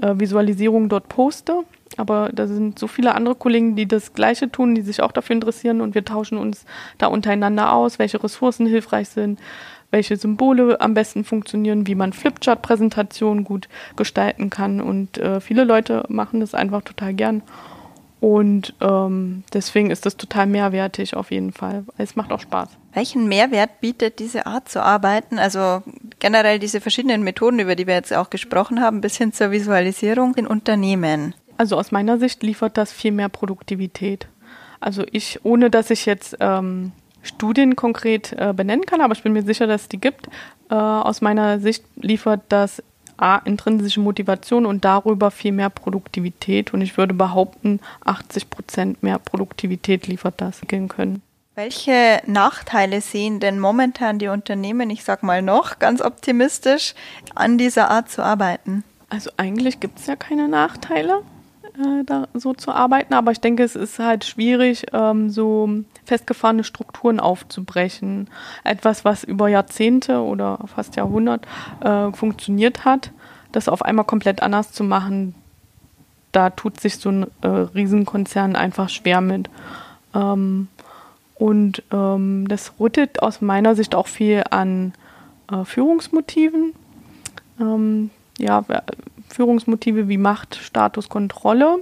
äh, 0.00 0.14
Visualisierung 0.18 0.88
dort 0.88 1.08
poste 1.08 1.64
aber 1.96 2.30
da 2.32 2.46
sind 2.46 2.78
so 2.78 2.86
viele 2.86 3.14
andere 3.14 3.34
Kollegen, 3.34 3.76
die 3.76 3.86
das 3.86 4.12
Gleiche 4.12 4.50
tun, 4.50 4.74
die 4.74 4.82
sich 4.82 5.02
auch 5.02 5.12
dafür 5.12 5.34
interessieren 5.34 5.80
und 5.80 5.94
wir 5.94 6.04
tauschen 6.04 6.36
uns 6.38 6.64
da 6.98 7.06
untereinander 7.06 7.72
aus, 7.72 7.98
welche 7.98 8.22
Ressourcen 8.22 8.66
hilfreich 8.66 9.08
sind, 9.08 9.40
welche 9.90 10.16
Symbole 10.16 10.80
am 10.80 10.94
besten 10.94 11.24
funktionieren, 11.24 11.86
wie 11.86 11.94
man 11.94 12.12
Flipchart-Präsentationen 12.12 13.44
gut 13.44 13.68
gestalten 13.94 14.50
kann. 14.50 14.80
Und 14.80 15.18
äh, 15.18 15.40
viele 15.40 15.64
Leute 15.64 16.04
machen 16.08 16.40
das 16.40 16.54
einfach 16.54 16.82
total 16.82 17.14
gern. 17.14 17.42
Und 18.20 18.74
ähm, 18.80 19.44
deswegen 19.52 19.90
ist 19.90 20.06
das 20.06 20.16
total 20.16 20.46
mehrwertig 20.46 21.14
auf 21.14 21.30
jeden 21.30 21.52
Fall. 21.52 21.84
Es 21.98 22.16
macht 22.16 22.32
auch 22.32 22.40
Spaß. 22.40 22.70
Welchen 22.94 23.28
Mehrwert 23.28 23.80
bietet 23.80 24.18
diese 24.18 24.46
Art 24.46 24.68
zu 24.68 24.82
arbeiten? 24.82 25.38
Also 25.38 25.82
generell 26.18 26.58
diese 26.58 26.80
verschiedenen 26.80 27.22
Methoden, 27.22 27.58
über 27.58 27.76
die 27.76 27.86
wir 27.86 27.94
jetzt 27.94 28.14
auch 28.14 28.30
gesprochen 28.30 28.80
haben, 28.80 29.02
bis 29.02 29.16
hin 29.16 29.32
zur 29.32 29.50
Visualisierung 29.50 30.34
in 30.36 30.46
Unternehmen. 30.46 31.34
Also 31.58 31.76
aus 31.76 31.92
meiner 31.92 32.18
Sicht 32.18 32.42
liefert 32.42 32.78
das 32.78 32.92
viel 32.92 33.12
mehr 33.12 33.28
Produktivität. 33.28 34.28
Also 34.80 35.04
ich, 35.10 35.40
ohne 35.44 35.70
dass 35.70 35.90
ich 35.90 36.06
jetzt 36.06 36.36
ähm, 36.40 36.92
Studien 37.22 37.76
konkret 37.76 38.32
äh, 38.32 38.54
benennen 38.54 38.86
kann, 38.86 39.00
aber 39.00 39.14
ich 39.14 39.22
bin 39.22 39.32
mir 39.32 39.42
sicher, 39.42 39.66
dass 39.66 39.82
es 39.82 39.88
die 39.88 40.00
gibt, 40.00 40.28
äh, 40.70 40.74
aus 40.74 41.20
meiner 41.20 41.58
Sicht 41.60 41.84
liefert 41.96 42.42
das 42.48 42.82
A, 43.16 43.38
intrinsische 43.38 44.00
Motivation 44.00 44.66
und 44.66 44.84
darüber 44.84 45.30
viel 45.30 45.52
mehr 45.52 45.70
Produktivität. 45.70 46.74
Und 46.74 46.80
ich 46.80 46.96
würde 46.96 47.14
behaupten, 47.14 47.80
80 48.04 48.50
Prozent 48.50 49.02
mehr 49.02 49.18
Produktivität 49.18 50.06
liefert 50.06 50.40
das 50.40 50.60
können. 50.88 51.22
Welche 51.54 52.20
Nachteile 52.26 53.00
sehen 53.00 53.40
denn 53.40 53.58
momentan 53.58 54.18
die 54.18 54.28
Unternehmen, 54.28 54.90
ich 54.90 55.04
sag 55.04 55.22
mal 55.22 55.40
noch 55.40 55.78
ganz 55.78 56.02
optimistisch, 56.02 56.94
an 57.34 57.56
dieser 57.56 57.90
Art 57.90 58.10
zu 58.10 58.22
arbeiten? 58.22 58.84
Also 59.08 59.30
eigentlich 59.38 59.80
gibt 59.80 59.98
es 59.98 60.06
ja 60.06 60.16
keine 60.16 60.48
Nachteile 60.48 61.22
äh, 61.78 62.04
da 62.04 62.28
so 62.34 62.54
zu 62.54 62.72
arbeiten. 62.72 63.14
Aber 63.14 63.32
ich 63.32 63.40
denke, 63.40 63.62
es 63.62 63.76
ist 63.76 63.98
halt 63.98 64.24
schwierig, 64.24 64.86
ähm, 64.92 65.30
so 65.30 65.68
festgefahrene 66.06 66.64
Strukturen 66.64 67.20
aufzubrechen. 67.20 68.28
Etwas, 68.64 69.04
was 69.04 69.24
über 69.24 69.48
Jahrzehnte 69.48 70.20
oder 70.20 70.58
fast 70.66 70.96
Jahrhundert 70.96 71.46
äh, 71.80 72.12
funktioniert 72.12 72.84
hat, 72.84 73.10
das 73.52 73.68
auf 73.68 73.82
einmal 73.82 74.04
komplett 74.04 74.42
anders 74.42 74.72
zu 74.72 74.84
machen, 74.84 75.34
da 76.32 76.50
tut 76.50 76.80
sich 76.80 76.98
so 76.98 77.10
ein 77.10 77.26
äh, 77.42 77.48
Riesenkonzern 77.48 78.56
einfach 78.56 78.88
schwer 78.88 79.20
mit. 79.20 79.50
Ähm, 80.14 80.68
und 81.34 81.82
ähm, 81.92 82.46
das 82.48 82.74
rüttet 82.80 83.22
aus 83.22 83.40
meiner 83.40 83.74
Sicht 83.74 83.94
auch 83.94 84.06
viel 84.06 84.44
an 84.50 84.92
äh, 85.50 85.64
Führungsmotiven. 85.64 86.72
Ähm, 87.60 88.10
ja, 88.38 88.64
Führungsmotive 89.28 90.08
wie 90.08 90.18
Macht, 90.18 90.56
Status, 90.56 91.08
Kontrolle. 91.08 91.78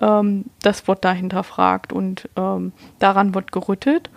Ähm, 0.00 0.46
das 0.62 0.86
wird 0.88 1.04
da 1.04 1.12
hinterfragt 1.12 1.92
und 1.92 2.28
ähm, 2.36 2.72
daran 2.98 3.34
wird 3.34 3.52
gerüttelt. 3.52 4.10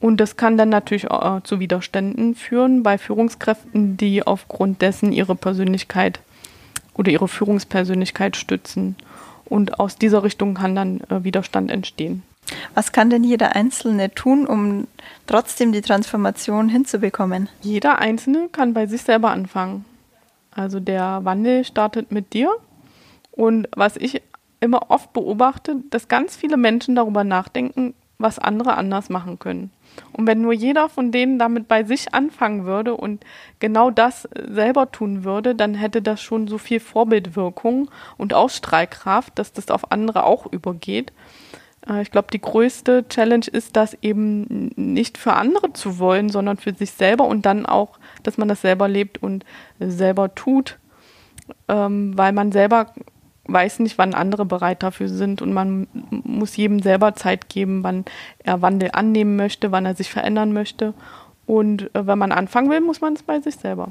Und 0.00 0.18
das 0.18 0.36
kann 0.36 0.58
dann 0.58 0.68
natürlich 0.68 1.04
äh, 1.04 1.40
zu 1.44 1.60
Widerständen 1.60 2.34
führen 2.34 2.82
bei 2.82 2.98
Führungskräften, 2.98 3.96
die 3.96 4.26
aufgrund 4.26 4.82
dessen 4.82 5.12
ihre 5.12 5.34
Persönlichkeit 5.34 6.20
oder 6.94 7.10
ihre 7.10 7.28
Führungspersönlichkeit 7.28 8.36
stützen. 8.36 8.96
Und 9.44 9.80
aus 9.80 9.96
dieser 9.96 10.22
Richtung 10.22 10.54
kann 10.54 10.74
dann 10.74 11.00
äh, 11.08 11.24
Widerstand 11.24 11.70
entstehen. 11.70 12.22
Was 12.74 12.92
kann 12.92 13.10
denn 13.10 13.24
jeder 13.24 13.56
Einzelne 13.56 14.14
tun, 14.14 14.46
um 14.46 14.86
trotzdem 15.26 15.72
die 15.72 15.80
Transformation 15.80 16.68
hinzubekommen? 16.68 17.48
Jeder 17.62 17.98
Einzelne 17.98 18.48
kann 18.52 18.74
bei 18.74 18.86
sich 18.86 19.02
selber 19.02 19.30
anfangen. 19.30 19.84
Also 20.50 20.80
der 20.80 21.20
Wandel 21.24 21.64
startet 21.64 22.12
mit 22.12 22.32
dir. 22.32 22.50
Und 23.32 23.68
was 23.74 23.96
ich 23.96 24.22
immer 24.64 24.90
oft 24.90 25.12
beobachte, 25.12 25.76
dass 25.90 26.08
ganz 26.08 26.34
viele 26.36 26.56
Menschen 26.56 26.94
darüber 26.94 27.22
nachdenken, 27.22 27.94
was 28.18 28.38
andere 28.38 28.76
anders 28.76 29.10
machen 29.10 29.38
können. 29.38 29.70
Und 30.12 30.26
wenn 30.26 30.40
nur 30.40 30.52
jeder 30.52 30.88
von 30.88 31.12
denen 31.12 31.38
damit 31.38 31.68
bei 31.68 31.84
sich 31.84 32.14
anfangen 32.14 32.64
würde 32.64 32.96
und 32.96 33.24
genau 33.60 33.90
das 33.90 34.28
selber 34.48 34.90
tun 34.90 35.24
würde, 35.24 35.54
dann 35.54 35.74
hätte 35.74 36.02
das 36.02 36.20
schon 36.20 36.48
so 36.48 36.58
viel 36.58 36.80
Vorbildwirkung 36.80 37.90
und 38.16 38.34
Ausstrahlkraft, 38.34 39.38
dass 39.38 39.52
das 39.52 39.70
auf 39.70 39.92
andere 39.92 40.24
auch 40.24 40.50
übergeht. 40.50 41.12
Äh, 41.88 42.02
ich 42.02 42.10
glaube, 42.10 42.28
die 42.32 42.40
größte 42.40 43.06
Challenge 43.08 43.46
ist, 43.50 43.76
das 43.76 43.96
eben 44.02 44.72
nicht 44.76 45.18
für 45.18 45.34
andere 45.34 45.72
zu 45.72 45.98
wollen, 45.98 46.28
sondern 46.28 46.56
für 46.56 46.74
sich 46.74 46.92
selber 46.92 47.26
und 47.26 47.46
dann 47.46 47.66
auch, 47.66 47.98
dass 48.22 48.38
man 48.38 48.48
das 48.48 48.62
selber 48.62 48.88
lebt 48.88 49.22
und 49.22 49.44
selber 49.78 50.34
tut, 50.34 50.78
ähm, 51.68 52.16
weil 52.16 52.32
man 52.32 52.52
selber 52.52 52.92
weiß 53.46 53.80
nicht, 53.80 53.98
wann 53.98 54.14
andere 54.14 54.44
bereit 54.44 54.82
dafür 54.82 55.08
sind 55.08 55.42
und 55.42 55.52
man 55.52 55.86
muss 56.10 56.56
jedem 56.56 56.80
selber 56.80 57.14
Zeit 57.14 57.48
geben, 57.48 57.84
wann 57.84 58.04
er 58.38 58.62
Wandel 58.62 58.90
annehmen 58.92 59.36
möchte, 59.36 59.72
wann 59.72 59.86
er 59.86 59.94
sich 59.94 60.10
verändern 60.10 60.52
möchte. 60.52 60.94
Und 61.46 61.94
äh, 61.94 62.06
wenn 62.06 62.18
man 62.18 62.32
anfangen 62.32 62.70
will, 62.70 62.80
muss 62.80 63.00
man 63.00 63.14
es 63.14 63.22
bei 63.22 63.40
sich 63.40 63.56
selber. 63.56 63.88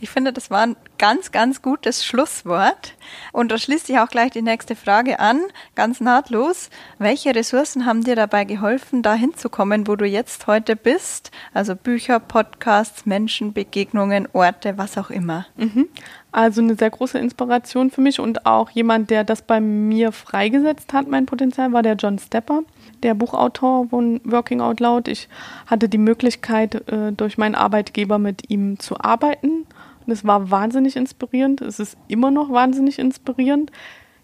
Ich 0.00 0.10
finde, 0.10 0.32
das 0.32 0.50
waren 0.50 0.76
ganz, 1.04 1.32
ganz 1.32 1.60
gutes 1.60 2.02
Schlusswort. 2.02 2.94
Und 3.30 3.52
da 3.52 3.58
schließt 3.58 3.88
sich 3.88 3.98
auch 3.98 4.08
gleich 4.08 4.30
die 4.30 4.40
nächste 4.40 4.74
Frage 4.74 5.20
an, 5.20 5.38
ganz 5.74 6.00
nahtlos. 6.00 6.70
Welche 6.98 7.34
Ressourcen 7.34 7.84
haben 7.84 8.04
dir 8.04 8.16
dabei 8.16 8.46
geholfen, 8.46 9.02
da 9.02 9.12
hinzukommen, 9.12 9.86
wo 9.86 9.96
du 9.96 10.06
jetzt 10.06 10.46
heute 10.46 10.76
bist? 10.76 11.30
Also 11.52 11.76
Bücher, 11.76 12.20
Podcasts, 12.20 13.04
Menschen, 13.04 13.52
Begegnungen, 13.52 14.26
Orte, 14.32 14.78
was 14.78 14.96
auch 14.96 15.10
immer. 15.10 15.44
Mhm. 15.58 15.90
Also 16.32 16.62
eine 16.62 16.74
sehr 16.74 16.88
große 16.88 17.18
Inspiration 17.18 17.90
für 17.90 18.00
mich 18.00 18.18
und 18.18 18.46
auch 18.46 18.70
jemand, 18.70 19.10
der 19.10 19.24
das 19.24 19.42
bei 19.42 19.60
mir 19.60 20.10
freigesetzt 20.10 20.94
hat, 20.94 21.06
mein 21.06 21.26
Potenzial, 21.26 21.74
war 21.74 21.82
der 21.82 21.96
John 21.96 22.18
Stepper, 22.18 22.62
der 23.02 23.12
Buchautor 23.12 23.88
von 23.90 24.22
Working 24.24 24.62
Out 24.62 24.80
Loud. 24.80 25.08
Ich 25.08 25.28
hatte 25.66 25.90
die 25.90 25.98
Möglichkeit, 25.98 26.88
äh, 26.90 27.12
durch 27.12 27.36
meinen 27.36 27.54
Arbeitgeber 27.54 28.18
mit 28.18 28.48
ihm 28.48 28.78
zu 28.78 28.98
arbeiten. 28.98 29.66
Und 30.06 30.12
es 30.12 30.24
war 30.24 30.50
wahnsinnig 30.50 30.96
inspirierend. 30.96 31.60
Es 31.60 31.80
ist 31.80 31.96
immer 32.08 32.30
noch 32.30 32.50
wahnsinnig 32.50 32.98
inspirierend. 32.98 33.70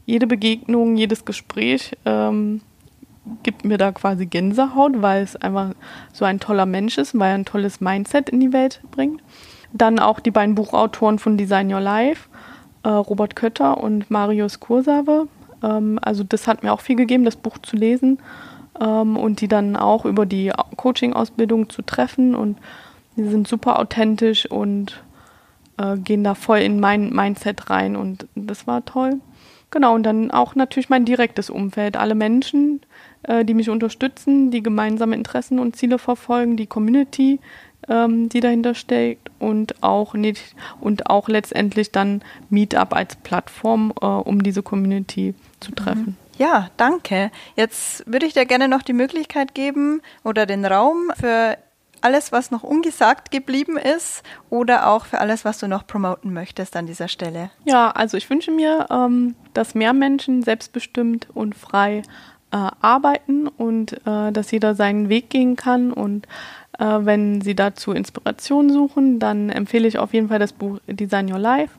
Jede 0.07 0.27
Begegnung, 0.27 0.97
jedes 0.97 1.25
Gespräch 1.25 1.97
ähm, 2.05 2.61
gibt 3.43 3.65
mir 3.65 3.79
da 3.79 3.93
quasi 3.93 4.27
Gänsehaut, 4.27 5.03
weil 5.03 5.23
es 5.23 5.37
einfach 5.37 5.73
so 6.13 6.25
ein 6.25 6.41
toller 6.41 6.67
Mensch 6.67 6.99
ist, 6.99 7.19
weil 7.19 7.31
er 7.31 7.35
ein 7.37 7.45
tolles 7.45 7.81
Mindset 7.81 8.31
in 8.31 8.41
die 8.41 8.53
Welt 8.53 8.81
bringt. 8.91 9.23
Dann 9.73 9.99
auch 9.99 10.21
die 10.21 10.31
beiden 10.31 10.55
Buchautoren 10.55 11.19
von 11.19 11.37
Design 11.37 11.73
Your 11.73 11.81
Life, 11.81 12.29
äh, 12.83 12.89
Robert 12.89 13.37
Kötter 13.37 13.79
und 13.79 14.11
Marius 14.11 14.61
Kursave. 14.61 15.29
Ähm, 15.63 15.99
also 16.03 16.25
das 16.25 16.47
hat 16.47 16.63
mir 16.63 16.73
auch 16.73 16.81
viel 16.81 16.97
gegeben, 16.97 17.25
das 17.25 17.37
Buch 17.37 17.59
zu 17.59 17.77
lesen 17.77 18.19
ähm, 18.81 19.17
und 19.17 19.41
die 19.41 19.49
dann 19.49 19.77
auch 19.77 20.05
über 20.05 20.27
die 20.27 20.53
Coaching-Ausbildung 20.77 21.69
zu 21.69 21.83
treffen. 21.83 22.35
Und 22.35 22.59
die 23.17 23.29
sind 23.29 23.47
super 23.47 23.79
authentisch 23.79 24.51
und 24.51 25.03
äh, 25.81 25.97
gehen 25.97 26.25
da 26.25 26.35
voll 26.35 26.59
in 26.59 26.81
mein 26.81 27.11
Mindset 27.11 27.71
rein 27.71 27.97
und 27.97 28.27
das 28.35 28.67
war 28.67 28.85
toll. 28.85 29.21
Genau, 29.71 29.95
und 29.95 30.03
dann 30.03 30.31
auch 30.31 30.57
natürlich 30.57 30.89
mein 30.89 31.05
direktes 31.05 31.49
Umfeld, 31.49 31.97
alle 31.97 32.17
Menschen, 32.17 32.81
äh, 33.23 33.45
die 33.45 33.55
mich 33.55 33.71
unterstützen, 33.71 34.51
die 34.51 34.63
gemeinsame 34.63 35.15
Interessen 35.15 35.59
und 35.59 35.77
Ziele 35.77 35.99
verfolgen, 35.99 36.57
die 36.57 36.67
Community, 36.67 37.39
ähm, 37.89 38.29
die 38.29 38.41
dahinter 38.41 38.75
steckt 38.75 39.31
und 39.39 39.83
auch 39.83 40.15
nicht 40.15 40.55
und 40.81 41.09
auch 41.09 41.29
letztendlich 41.29 41.93
dann 41.93 42.23
Meetup 42.51 42.95
als 42.95 43.17
Plattform, 43.17 43.93
äh, 44.01 44.07
um 44.07 44.43
diese 44.43 44.63
Community 44.63 45.35
zu 45.61 45.73
treffen. 45.73 46.17
Ja, 46.37 46.69
danke. 46.77 47.31
Jetzt 47.55 48.11
würde 48.11 48.27
ich 48.27 48.33
dir 48.33 48.47
gerne 48.47 48.67
noch 48.67 48.83
die 48.83 48.95
Möglichkeit 48.95 49.55
geben 49.55 50.01
oder 50.25 50.47
den 50.47 50.65
Raum 50.65 51.13
für 51.15 51.59
alles, 52.03 52.33
was 52.33 52.51
noch 52.51 52.63
ungesagt 52.63 53.31
geblieben 53.31 53.77
ist 53.77 54.23
oder 54.49 54.89
auch 54.89 55.07
für 55.07 55.19
alles, 55.21 55.45
was 55.45 55.59
du 55.59 55.69
noch 55.69 55.87
promoten 55.87 56.33
möchtest 56.33 56.77
an 56.77 56.87
dieser 56.87 57.09
Stelle? 57.09 57.51
Ja, 57.65 57.91
also 57.91 58.17
ich 58.17 58.29
wünsche 58.31 58.51
mir, 58.51 58.87
ähm, 58.91 59.35
dass 59.55 59.75
mehr 59.75 59.93
Menschen 59.93 60.43
selbstbestimmt 60.43 61.29
und 61.35 61.55
frei 61.55 62.03
äh, 62.53 62.57
arbeiten 62.81 63.49
und 63.49 63.93
äh, 64.07 64.33
dass 64.33 64.51
jeder 64.51 64.75
seinen 64.75 65.09
Weg 65.09 65.31
gehen 65.31 65.57
kann 65.57 65.93
und 65.93 66.27
äh, 66.79 66.85
wenn 66.85 67.41
Sie 67.41 67.55
dazu 67.55 67.93
Inspiration 67.93 68.71
suchen, 68.71 69.19
dann 69.19 69.51
empfehle 69.51 69.87
ich 69.87 69.99
auf 69.99 70.15
jeden 70.15 70.29
Fall 70.29 70.39
das 70.39 70.53
Buch 70.53 70.79
Design 70.87 71.31
Your 71.31 71.39
Life. 71.39 71.79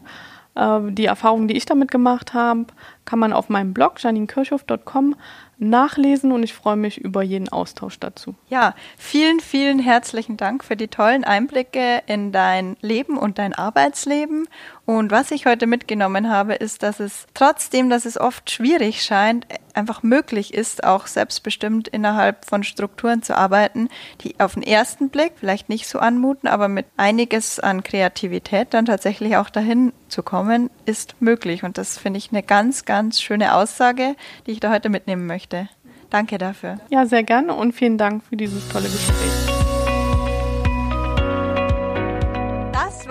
Äh, 0.55 0.79
die 0.91 1.05
Erfahrungen, 1.05 1.47
die 1.47 1.57
ich 1.57 1.65
damit 1.65 1.91
gemacht 1.91 2.33
habe, 2.33 2.67
kann 3.05 3.19
man 3.19 3.33
auf 3.33 3.49
meinem 3.49 3.73
Blog 3.73 4.01
janinkirchhoff.com 4.01 5.15
nachlesen 5.61 6.31
und 6.31 6.43
ich 6.43 6.53
freue 6.53 6.75
mich 6.75 6.97
über 6.97 7.21
jeden 7.21 7.49
Austausch 7.49 7.99
dazu. 7.99 8.35
Ja, 8.49 8.75
vielen, 8.97 9.39
vielen 9.39 9.79
herzlichen 9.79 10.37
Dank 10.37 10.63
für 10.63 10.75
die 10.75 10.87
tollen 10.87 11.23
Einblicke 11.23 12.01
in 12.07 12.31
dein 12.31 12.75
Leben 12.81 13.17
und 13.17 13.37
dein 13.37 13.53
Arbeitsleben. 13.53 14.47
Und 14.91 15.09
was 15.09 15.31
ich 15.31 15.45
heute 15.45 15.67
mitgenommen 15.67 16.29
habe, 16.29 16.53
ist, 16.53 16.83
dass 16.83 16.99
es 16.99 17.25
trotzdem, 17.33 17.89
dass 17.89 18.05
es 18.05 18.19
oft 18.19 18.51
schwierig 18.51 19.03
scheint, 19.03 19.47
einfach 19.73 20.03
möglich 20.03 20.53
ist, 20.53 20.83
auch 20.83 21.07
selbstbestimmt 21.07 21.87
innerhalb 21.87 22.43
von 22.43 22.65
Strukturen 22.65 23.23
zu 23.23 23.37
arbeiten, 23.37 23.87
die 24.19 24.37
auf 24.41 24.55
den 24.55 24.63
ersten 24.63 25.07
Blick 25.07 25.31
vielleicht 25.37 25.69
nicht 25.69 25.87
so 25.87 25.99
anmuten, 25.99 26.49
aber 26.49 26.67
mit 26.67 26.87
einiges 26.97 27.57
an 27.57 27.83
Kreativität 27.83 28.73
dann 28.73 28.85
tatsächlich 28.85 29.37
auch 29.37 29.49
dahin 29.49 29.93
zu 30.09 30.23
kommen, 30.23 30.69
ist 30.85 31.15
möglich. 31.21 31.63
Und 31.63 31.77
das 31.77 31.97
finde 31.97 32.17
ich 32.17 32.33
eine 32.33 32.43
ganz, 32.43 32.83
ganz 32.83 33.21
schöne 33.21 33.55
Aussage, 33.55 34.17
die 34.45 34.51
ich 34.51 34.59
da 34.59 34.71
heute 34.71 34.89
mitnehmen 34.89 35.25
möchte. 35.25 35.69
Danke 36.09 36.37
dafür. 36.37 36.81
Ja, 36.89 37.05
sehr 37.05 37.23
gerne 37.23 37.53
und 37.53 37.71
vielen 37.71 37.97
Dank 37.97 38.25
für 38.25 38.35
dieses 38.35 38.67
tolle 38.67 38.89
Gespräch. 38.89 39.40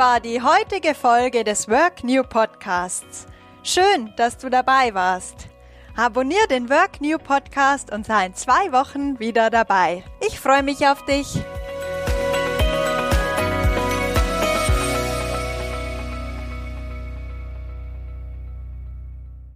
War 0.00 0.18
die 0.18 0.40
heutige 0.40 0.94
Folge 0.94 1.44
des 1.44 1.68
Work 1.68 2.04
New 2.04 2.22
Podcasts. 2.22 3.26
Schön, 3.62 4.14
dass 4.16 4.38
du 4.38 4.48
dabei 4.48 4.94
warst. 4.94 5.48
Abonnier 5.94 6.46
den 6.48 6.70
Work 6.70 7.02
New 7.02 7.18
Podcast 7.18 7.92
und 7.92 8.06
sei 8.06 8.24
in 8.24 8.34
zwei 8.34 8.72
Wochen 8.72 9.20
wieder 9.20 9.50
dabei. 9.50 10.02
Ich 10.26 10.40
freue 10.40 10.62
mich 10.62 10.86
auf 10.86 11.04
dich. 11.04 11.44